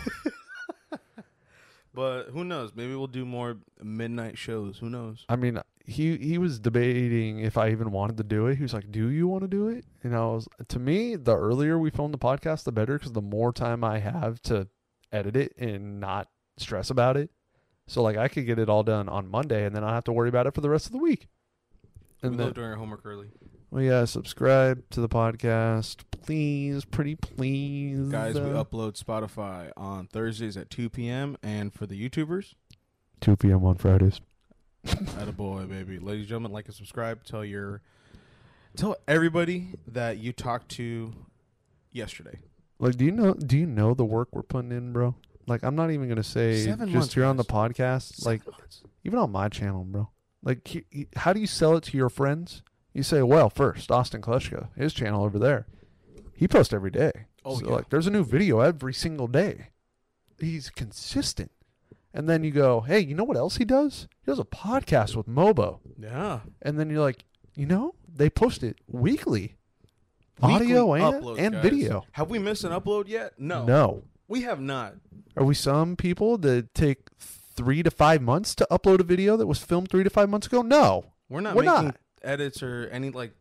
[1.92, 2.70] But who knows?
[2.74, 4.78] Maybe we'll do more midnight shows.
[4.78, 5.24] Who knows?
[5.28, 8.54] I mean, he he was debating if I even wanted to do it.
[8.56, 11.36] He was like, "Do you want to do it?" And I was, to me, the
[11.36, 14.68] earlier we film the podcast, the better, because the more time I have to
[15.10, 16.28] edit it and not
[16.58, 17.30] stress about it.
[17.90, 20.04] So like, I could get it all done on Monday, and then I don't have
[20.04, 21.26] to worry about it for the rest of the week.
[22.22, 23.30] And we then, love doing our homework early.
[23.72, 30.56] well, yeah, subscribe to the podcast, please, pretty please, Guys, we upload Spotify on Thursdays
[30.56, 31.36] at 2 p.m.
[31.42, 32.54] And for the YouTubers,
[33.22, 33.64] 2 p.m.
[33.64, 34.20] on Fridays.
[35.18, 35.98] a boy, baby.
[35.98, 37.24] Ladies and gentlemen, like and subscribe.
[37.24, 37.82] Tell your,
[38.76, 41.12] tell everybody that you talked to
[41.90, 42.38] yesterday.
[42.78, 43.34] Like, do you know?
[43.34, 45.16] Do you know the work we're putting in, bro?
[45.50, 47.72] Like, I'm not even gonna say Seven just months, here on the guys.
[47.72, 48.24] podcast.
[48.24, 48.42] Like,
[49.04, 50.08] even on my channel, bro.
[50.42, 52.62] Like, he, he- how do you sell it to your friends?
[52.94, 55.66] You say, well, first, Austin Kleschka, his channel over there,
[56.34, 57.12] he posts every day.
[57.44, 57.72] Oh, So, yeah.
[57.74, 59.68] like, there's a new video every single day.
[60.40, 61.50] He's consistent.
[62.14, 64.08] And then you go, hey, you know what else he does?
[64.24, 65.78] He does a podcast with Mobo.
[65.98, 66.40] yeah.
[66.62, 67.24] And then you're like,
[67.54, 69.56] you know, they post it weekly,
[70.42, 71.62] audio Weekly and, uploads, and guys.
[71.62, 72.04] video.
[72.12, 73.34] Have we missed an upload yet?
[73.38, 73.64] No.
[73.64, 74.02] No.
[74.26, 74.94] We have not.
[75.40, 79.46] Are we some people that take three to five months to upload a video that
[79.46, 80.60] was filmed three to five months ago?
[80.60, 81.06] No.
[81.30, 81.96] We're not We're making not.
[82.22, 83.32] edits or any like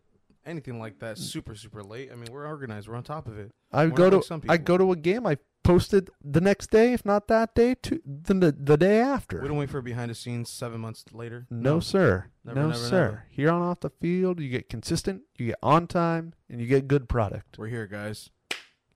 [0.46, 2.10] anything like that super super late.
[2.10, 2.88] I mean, we're organized.
[2.88, 3.52] We're on top of it.
[3.74, 5.28] I We're go to like I go to a game.
[5.28, 9.42] I posted the next day, if not that day, to the the, the day after.
[9.42, 11.48] We don't wait for behind the scenes seven months later.
[11.50, 12.28] no, sir.
[12.46, 13.06] Never, no, never, sir.
[13.06, 13.26] never.
[13.30, 16.88] Here on off the field, you get consistent, you get on time, and you get
[16.88, 17.58] good product.
[17.58, 18.30] We're here, guys.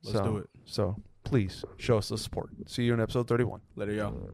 [0.03, 0.49] Let's so, do it.
[0.63, 2.49] So please show us the support.
[2.67, 3.61] See you in episode thirty-one.
[3.75, 4.29] Later, y'all.